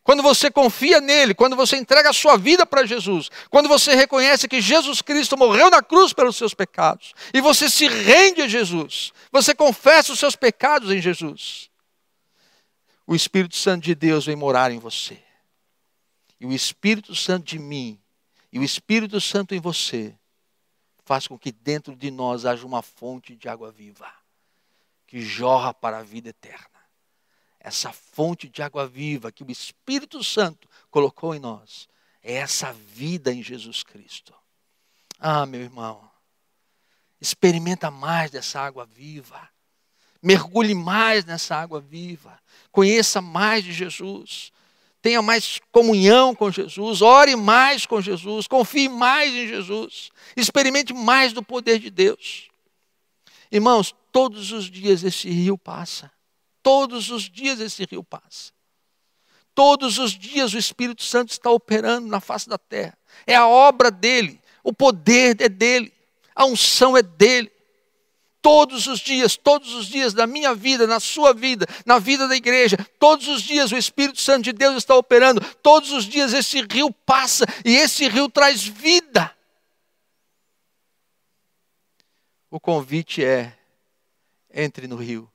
quando 0.03 0.21
você 0.21 0.51
confia 0.51 0.99
nele, 0.99 1.33
quando 1.33 1.55
você 1.55 1.77
entrega 1.77 2.09
a 2.09 2.13
sua 2.13 2.37
vida 2.37 2.65
para 2.65 2.85
Jesus, 2.85 3.29
quando 3.49 3.69
você 3.69 3.95
reconhece 3.95 4.49
que 4.49 4.59
Jesus 4.59 5.01
Cristo 5.01 5.37
morreu 5.37 5.69
na 5.69 5.81
cruz 5.81 6.11
pelos 6.11 6.35
seus 6.35 6.53
pecados, 6.53 7.13
e 7.33 7.39
você 7.39 7.69
se 7.69 7.87
rende 7.87 8.41
a 8.41 8.47
Jesus, 8.47 9.13
você 9.31 9.55
confessa 9.55 10.11
os 10.11 10.19
seus 10.19 10.35
pecados 10.35 10.91
em 10.91 11.01
Jesus, 11.01 11.69
o 13.07 13.15
Espírito 13.15 13.55
Santo 13.55 13.83
de 13.83 13.95
Deus 13.95 14.25
vem 14.25 14.35
morar 14.35 14.71
em 14.71 14.79
você. 14.79 15.21
E 16.39 16.45
o 16.45 16.51
Espírito 16.51 17.15
Santo 17.15 17.45
de 17.45 17.59
mim, 17.59 17.99
e 18.51 18.59
o 18.59 18.63
Espírito 18.63 19.19
Santo 19.21 19.55
em 19.55 19.59
você, 19.59 20.13
faz 21.05 21.27
com 21.27 21.37
que 21.37 21.51
dentro 21.51 21.95
de 21.95 22.11
nós 22.11 22.45
haja 22.45 22.65
uma 22.65 22.81
fonte 22.81 23.35
de 23.35 23.47
água 23.47 23.71
viva, 23.71 24.09
que 25.07 25.21
jorra 25.21 25.73
para 25.73 25.99
a 25.99 26.03
vida 26.03 26.29
eterna 26.29 26.72
essa 27.63 27.93
fonte 27.93 28.49
de 28.49 28.61
água 28.61 28.85
viva 28.85 29.31
que 29.31 29.43
o 29.43 29.49
Espírito 29.49 30.21
Santo 30.21 30.67
colocou 30.91 31.33
em 31.33 31.39
nós, 31.39 31.87
é 32.21 32.33
essa 32.33 32.73
vida 32.73 33.33
em 33.33 33.41
Jesus 33.41 33.81
Cristo. 33.81 34.33
Ah, 35.17 35.45
meu 35.45 35.61
irmão, 35.61 36.09
experimenta 37.21 37.89
mais 37.89 38.29
dessa 38.29 38.59
água 38.59 38.85
viva. 38.85 39.49
Mergulhe 40.21 40.75
mais 40.75 41.23
nessa 41.23 41.55
água 41.55 41.79
viva. 41.79 42.37
Conheça 42.71 43.21
mais 43.21 43.63
de 43.63 43.71
Jesus. 43.71 44.51
Tenha 45.01 45.21
mais 45.21 45.59
comunhão 45.71 46.35
com 46.35 46.51
Jesus. 46.51 47.01
Ore 47.01 47.35
mais 47.35 47.85
com 47.85 48.01
Jesus. 48.01 48.47
Confie 48.47 48.89
mais 48.89 49.33
em 49.33 49.47
Jesus. 49.47 50.11
Experimente 50.35 50.93
mais 50.93 51.33
do 51.33 51.43
poder 51.43 51.79
de 51.79 51.89
Deus. 51.89 52.49
Irmãos, 53.51 53.93
todos 54.11 54.51
os 54.51 54.69
dias 54.69 55.03
esse 55.03 55.29
rio 55.29 55.57
passa. 55.57 56.11
Todos 56.63 57.11
os 57.11 57.29
dias 57.29 57.59
esse 57.59 57.85
rio 57.85 58.03
passa. 58.03 58.53
Todos 59.53 59.99
os 59.99 60.11
dias 60.11 60.53
o 60.53 60.57
Espírito 60.57 61.03
Santo 61.03 61.31
está 61.31 61.51
operando 61.51 62.07
na 62.07 62.19
face 62.19 62.49
da 62.49 62.57
terra. 62.57 62.97
É 63.27 63.35
a 63.35 63.45
obra 63.45 63.91
dele, 63.91 64.41
o 64.63 64.73
poder 64.73 65.39
é 65.39 65.49
dele, 65.49 65.93
a 66.33 66.45
unção 66.45 66.97
é 66.97 67.03
dele. 67.03 67.51
Todos 68.41 68.87
os 68.87 68.99
dias, 68.99 69.37
todos 69.37 69.73
os 69.73 69.85
dias 69.87 70.13
da 70.13 70.27
minha 70.27 70.53
vida, 70.53 70.85
na 70.85 70.99
sua 70.99 71.33
vida, 71.33 71.65
na 71.85 71.99
vida 71.99 72.27
da 72.27 72.35
igreja, 72.35 72.75
todos 72.99 73.27
os 73.27 73.41
dias 73.41 73.71
o 73.71 73.77
Espírito 73.77 74.19
Santo 74.19 74.43
de 74.43 74.53
Deus 74.53 74.75
está 74.75 74.95
operando. 74.95 75.39
Todos 75.61 75.91
os 75.91 76.05
dias 76.05 76.33
esse 76.33 76.61
rio 76.69 76.91
passa 76.91 77.45
e 77.63 77.75
esse 77.75 78.07
rio 78.07 78.27
traz 78.27 78.63
vida. 78.63 79.33
O 82.49 82.59
convite 82.59 83.23
é: 83.23 83.57
entre 84.53 84.87
no 84.87 84.95
rio. 84.95 85.32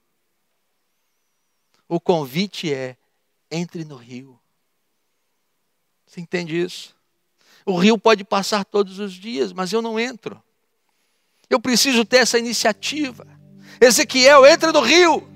O 1.88 1.98
convite 1.98 2.72
é: 2.72 2.96
entre 3.50 3.84
no 3.84 3.96
rio. 3.96 4.38
Você 6.06 6.20
entende 6.20 6.60
isso? 6.60 6.94
O 7.64 7.78
rio 7.78 7.98
pode 7.98 8.24
passar 8.24 8.64
todos 8.64 8.98
os 8.98 9.12
dias, 9.12 9.52
mas 9.52 9.72
eu 9.72 9.80
não 9.80 9.98
entro. 9.98 10.42
Eu 11.48 11.60
preciso 11.60 12.04
ter 12.04 12.18
essa 12.18 12.38
iniciativa. 12.38 13.26
Ezequiel, 13.80 14.46
entra 14.46 14.72
no 14.72 14.80
rio. 14.80 15.26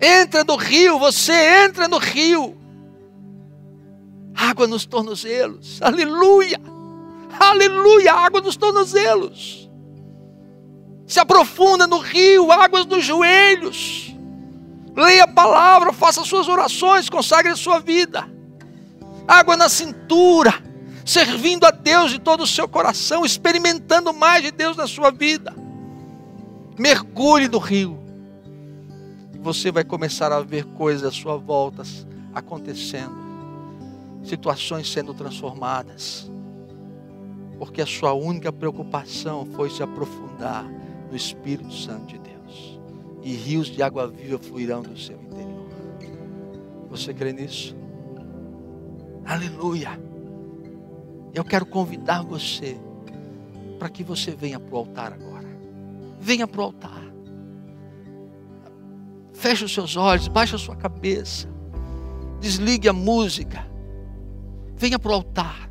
Entra 0.00 0.44
no 0.44 0.56
rio, 0.56 0.98
você 0.98 1.32
entra 1.64 1.88
no 1.88 1.98
rio. 1.98 2.56
Água 4.34 4.66
nos 4.66 4.86
tornozelos. 4.86 5.82
Aleluia! 5.82 6.60
Aleluia! 7.38 8.12
Água 8.12 8.40
nos 8.40 8.56
tornozelos. 8.56 9.68
Se 11.06 11.18
aprofunda 11.18 11.86
no 11.86 11.98
rio, 11.98 12.52
águas 12.52 12.86
nos 12.86 13.04
joelhos 13.04 14.07
leia 14.98 15.24
a 15.24 15.28
palavra, 15.28 15.92
faça 15.92 16.24
suas 16.24 16.48
orações, 16.48 17.08
consagre 17.08 17.52
a 17.52 17.56
sua 17.56 17.78
vida. 17.78 18.28
Água 19.26 19.56
na 19.56 19.68
cintura, 19.68 20.52
servindo 21.04 21.64
a 21.64 21.70
Deus 21.70 22.10
de 22.10 22.18
todo 22.18 22.42
o 22.42 22.46
seu 22.46 22.68
coração, 22.68 23.24
experimentando 23.24 24.12
mais 24.12 24.42
de 24.42 24.50
Deus 24.50 24.76
na 24.76 24.88
sua 24.88 25.10
vida. 25.10 25.54
Mergulhe 26.76 27.48
no 27.48 27.58
rio. 27.58 27.98
E 29.32 29.38
você 29.38 29.70
vai 29.70 29.84
começar 29.84 30.32
a 30.32 30.40
ver 30.40 30.64
coisas 30.64 31.04
à 31.04 31.12
sua 31.12 31.36
volta 31.36 31.84
acontecendo, 32.34 33.16
situações 34.24 34.90
sendo 34.90 35.14
transformadas. 35.14 36.28
Porque 37.56 37.80
a 37.82 37.86
sua 37.86 38.12
única 38.14 38.52
preocupação 38.52 39.46
foi 39.54 39.70
se 39.70 39.82
aprofundar 39.82 40.64
no 41.08 41.16
Espírito 41.16 41.72
Santo 41.72 42.06
de 42.06 42.18
Deus 42.18 42.27
e 43.28 43.34
rios 43.34 43.66
de 43.66 43.82
água 43.82 44.08
viva 44.08 44.38
fluirão 44.38 44.80
do 44.80 44.98
seu 44.98 45.20
interior. 45.20 45.68
Você 46.88 47.12
crê 47.12 47.30
nisso? 47.30 47.76
Aleluia. 49.22 50.00
Eu 51.34 51.44
quero 51.44 51.66
convidar 51.66 52.22
você 52.22 52.80
para 53.78 53.90
que 53.90 54.02
você 54.02 54.30
venha 54.30 54.58
para 54.58 54.74
o 54.74 54.78
altar 54.78 55.12
agora. 55.12 55.46
Venha 56.18 56.48
para 56.48 56.58
o 56.58 56.64
altar. 56.64 57.02
Feche 59.34 59.66
os 59.66 59.74
seus 59.74 59.94
olhos, 59.94 60.26
baixe 60.26 60.54
a 60.54 60.58
sua 60.58 60.74
cabeça. 60.74 61.50
Desligue 62.40 62.88
a 62.88 62.94
música. 62.94 63.70
Venha 64.74 64.98
para 64.98 65.10
o 65.10 65.14
altar. 65.14 65.67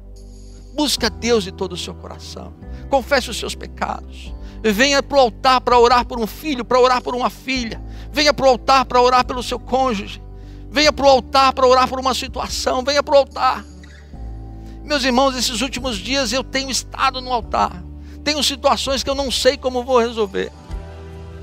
Busque 0.78 1.07
a 1.07 1.09
Deus 1.09 1.43
de 1.43 1.51
todo 1.51 1.73
o 1.73 1.78
seu 1.78 1.95
coração. 1.95 2.53
Confesse 2.88 3.32
os 3.32 3.39
seus 3.39 3.55
pecados. 3.55 4.32
Venha 4.63 5.01
para 5.01 5.17
o 5.17 5.21
altar 5.21 5.59
para 5.59 5.80
orar 5.80 6.05
por 6.05 6.19
um 6.19 6.28
filho, 6.28 6.63
para 6.63 6.80
orar 6.80 7.01
por 7.01 7.15
uma 7.15 7.32
filha. 7.32 7.82
Venha 8.11 8.32
para 8.32 8.45
o 8.45 8.49
altar 8.49 8.86
para 8.86 9.01
orar 9.01 9.25
pelo 9.25 9.41
seu 9.41 9.59
cônjuge. 9.59 10.21
Venha 10.69 10.93
para 10.93 11.03
o 11.03 11.09
altar 11.09 11.51
para 11.51 11.65
orar 11.65 11.89
por 11.89 11.99
uma 11.99 12.13
situação. 12.13 12.84
Venha 12.84 13.01
para 13.01 13.15
o 13.15 13.17
altar. 13.17 13.65
Meus 14.84 15.03
irmãos, 15.03 15.36
esses 15.36 15.61
últimos 15.61 15.97
dias 15.97 16.32
eu 16.32 16.43
tenho 16.43 16.69
estado 16.69 17.21
no 17.21 17.34
altar. 17.34 17.84
Tenho 18.23 18.43
situações 18.43 19.01
que 19.01 19.09
eu 19.09 19.15
não 19.15 19.32
sei 19.32 19.57
como 19.57 19.84
vou 19.84 19.97
resolver. 19.97 20.51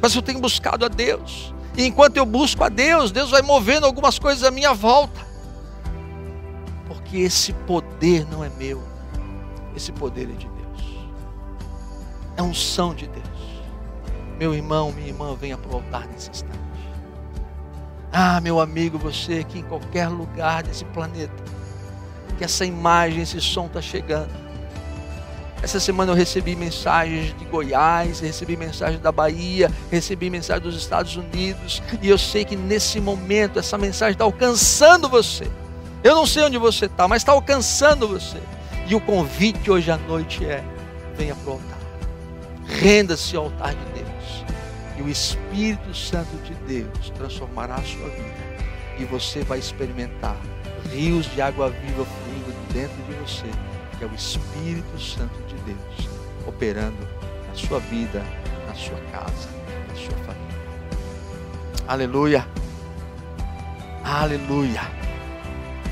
Mas 0.00 0.14
eu 0.14 0.22
tenho 0.22 0.38
buscado 0.38 0.84
a 0.84 0.88
Deus. 0.88 1.52
E 1.76 1.84
enquanto 1.84 2.18
eu 2.18 2.24
busco 2.24 2.62
a 2.62 2.68
Deus, 2.68 3.10
Deus 3.10 3.30
vai 3.30 3.42
movendo 3.42 3.84
algumas 3.84 4.16
coisas 4.16 4.44
à 4.44 4.52
minha 4.52 4.72
volta. 4.72 5.26
Porque 6.86 7.16
esse 7.16 7.52
poder 7.52 8.24
não 8.30 8.44
é 8.44 8.48
meu. 8.48 8.93
Esse 9.74 9.92
poder 9.92 10.28
é 10.30 10.32
de 10.32 10.48
Deus. 10.48 11.08
É 12.36 12.42
unção 12.42 12.94
de 12.94 13.06
Deus. 13.06 13.24
Meu 14.38 14.54
irmão, 14.54 14.92
minha 14.92 15.08
irmã, 15.08 15.34
venha 15.34 15.56
para 15.56 15.70
o 15.70 15.76
altar 15.76 16.06
nesse 16.08 16.30
instante. 16.30 16.58
Ah, 18.12 18.40
meu 18.40 18.60
amigo, 18.60 18.98
você 18.98 19.42
que 19.44 19.58
em 19.58 19.62
qualquer 19.62 20.08
lugar 20.08 20.62
desse 20.62 20.84
planeta, 20.84 21.42
que 22.38 22.44
essa 22.44 22.64
imagem, 22.64 23.22
esse 23.22 23.40
som 23.40 23.66
está 23.66 23.80
chegando. 23.80 24.30
Essa 25.62 25.80
semana 25.80 26.12
eu 26.12 26.16
recebi 26.16 26.54
mensagens 26.54 27.36
de 27.38 27.44
Goiás, 27.46 28.20
recebi 28.20 28.56
mensagens 28.56 29.00
da 29.00 29.10
Bahia, 29.10 29.70
recebi 29.90 30.28
mensagens 30.28 30.62
dos 30.62 30.76
Estados 30.76 31.16
Unidos, 31.16 31.82
e 32.02 32.08
eu 32.08 32.18
sei 32.18 32.44
que 32.44 32.54
nesse 32.54 33.00
momento 33.00 33.58
essa 33.58 33.78
mensagem 33.78 34.12
está 34.12 34.24
alcançando 34.24 35.08
você. 35.08 35.50
Eu 36.02 36.14
não 36.14 36.26
sei 36.26 36.44
onde 36.44 36.58
você 36.58 36.84
está, 36.84 37.08
mas 37.08 37.22
está 37.22 37.32
alcançando 37.32 38.06
você. 38.06 38.38
E 38.86 38.94
o 38.94 39.00
convite 39.00 39.70
hoje 39.70 39.90
à 39.90 39.96
noite 39.96 40.44
é: 40.44 40.62
venha 41.16 41.34
para 41.34 41.50
o 41.50 41.52
altar. 41.54 41.78
Renda-se 42.66 43.36
ao 43.36 43.44
altar 43.44 43.74
de 43.74 43.84
Deus. 43.92 44.44
E 44.98 45.02
o 45.02 45.08
Espírito 45.08 45.94
Santo 45.94 46.36
de 46.44 46.54
Deus 46.66 47.10
transformará 47.10 47.76
a 47.76 47.82
sua 47.82 48.08
vida. 48.08 48.34
E 48.98 49.04
você 49.04 49.42
vai 49.42 49.58
experimentar 49.58 50.36
rios 50.92 51.26
de 51.26 51.40
água 51.40 51.70
viva 51.70 52.04
fluindo 52.04 52.54
dentro 52.72 52.96
de 53.04 53.12
você, 53.14 53.46
que 53.98 54.04
é 54.04 54.06
o 54.06 54.14
Espírito 54.14 55.00
Santo 55.00 55.34
de 55.48 55.56
Deus 55.62 56.08
operando 56.46 57.08
na 57.48 57.54
sua 57.54 57.80
vida, 57.80 58.22
na 58.66 58.74
sua 58.74 58.98
casa, 59.10 59.48
na 59.88 59.94
sua 59.94 60.16
família. 60.24 60.54
Aleluia. 61.88 62.46
Aleluia. 64.04 64.82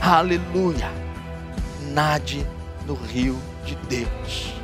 Aleluia. 0.00 0.90
Nade 1.92 2.46
no 2.86 2.94
rio 2.94 3.38
de 3.64 3.76
Deus. 3.88 4.54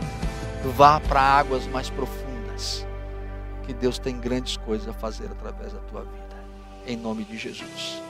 Vá 0.76 1.00
para 1.00 1.20
águas 1.20 1.66
mais 1.66 1.88
profundas, 1.88 2.86
que 3.64 3.72
Deus 3.72 3.98
tem 3.98 4.18
grandes 4.18 4.56
coisas 4.56 4.88
a 4.88 4.92
fazer 4.92 5.26
através 5.26 5.72
da 5.72 5.80
tua 5.80 6.02
vida. 6.02 6.36
Em 6.86 6.96
nome 6.96 7.24
de 7.24 7.36
Jesus. 7.36 8.02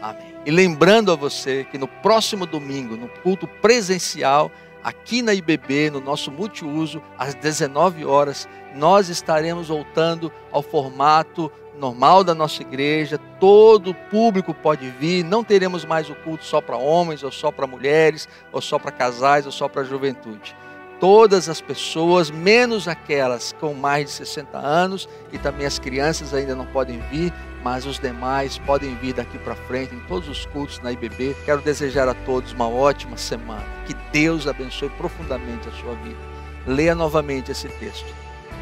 Amém. 0.00 0.34
E 0.44 0.50
lembrando 0.50 1.12
a 1.12 1.16
você 1.16 1.64
que 1.64 1.78
no 1.78 1.86
próximo 1.86 2.44
domingo, 2.44 2.96
no 2.96 3.08
culto 3.08 3.46
presencial, 3.46 4.50
aqui 4.82 5.22
na 5.22 5.32
IBB, 5.32 5.90
no 5.90 6.00
nosso 6.00 6.30
multiuso, 6.30 7.00
às 7.16 7.34
19 7.34 8.04
horas, 8.04 8.48
nós 8.74 9.08
estaremos 9.08 9.68
voltando 9.68 10.32
ao 10.50 10.62
formato 10.62 11.50
normal 11.78 12.22
da 12.22 12.34
nossa 12.34 12.62
igreja, 12.62 13.18
todo 13.40 13.94
público 13.94 14.54
pode 14.54 14.88
vir, 14.90 15.24
não 15.24 15.42
teremos 15.42 15.84
mais 15.84 16.08
o 16.10 16.14
culto 16.14 16.44
só 16.44 16.60
para 16.60 16.76
homens, 16.76 17.22
ou 17.22 17.32
só 17.32 17.50
para 17.50 17.66
mulheres, 17.66 18.28
ou 18.52 18.60
só 18.60 18.78
para 18.78 18.90
casais, 18.90 19.46
ou 19.46 19.52
só 19.52 19.68
para 19.68 19.84
juventude. 19.84 20.54
Todas 21.00 21.48
as 21.48 21.60
pessoas, 21.60 22.30
menos 22.30 22.86
aquelas 22.86 23.52
com 23.58 23.74
mais 23.74 24.06
de 24.06 24.12
60 24.12 24.56
anos, 24.56 25.08
e 25.32 25.38
também 25.38 25.66
as 25.66 25.78
crianças 25.78 26.32
ainda 26.32 26.54
não 26.54 26.66
podem 26.66 27.00
vir, 27.10 27.32
mas 27.64 27.86
os 27.86 27.98
demais 27.98 28.58
podem 28.58 28.94
vir 28.96 29.14
daqui 29.14 29.36
para 29.38 29.56
frente 29.56 29.94
em 29.94 30.00
todos 30.00 30.28
os 30.28 30.46
cultos 30.46 30.78
na 30.80 30.92
IBB. 30.92 31.34
Quero 31.44 31.60
desejar 31.60 32.08
a 32.08 32.14
todos 32.14 32.52
uma 32.52 32.68
ótima 32.68 33.16
semana. 33.16 33.64
Que 33.86 33.94
Deus 34.12 34.46
abençoe 34.46 34.90
profundamente 34.90 35.68
a 35.68 35.72
sua 35.72 35.94
vida. 35.96 36.18
Leia 36.66 36.94
novamente 36.94 37.50
esse 37.50 37.68
texto. 37.68 38.06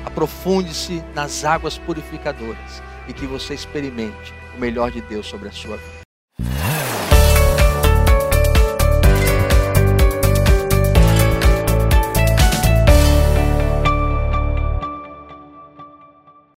Aprofunde-se 0.06 1.02
nas 1.14 1.44
águas 1.44 1.76
purificadoras 1.76 2.82
e 3.11 3.12
que 3.12 3.26
você 3.26 3.54
experimente 3.54 4.32
o 4.56 4.61
melhor 4.61 4.92
de 4.92 5.00
Deus 5.00 5.26
sobre 5.26 5.48
a 5.48 5.52
sua 5.52 5.76
vida. 5.76 5.99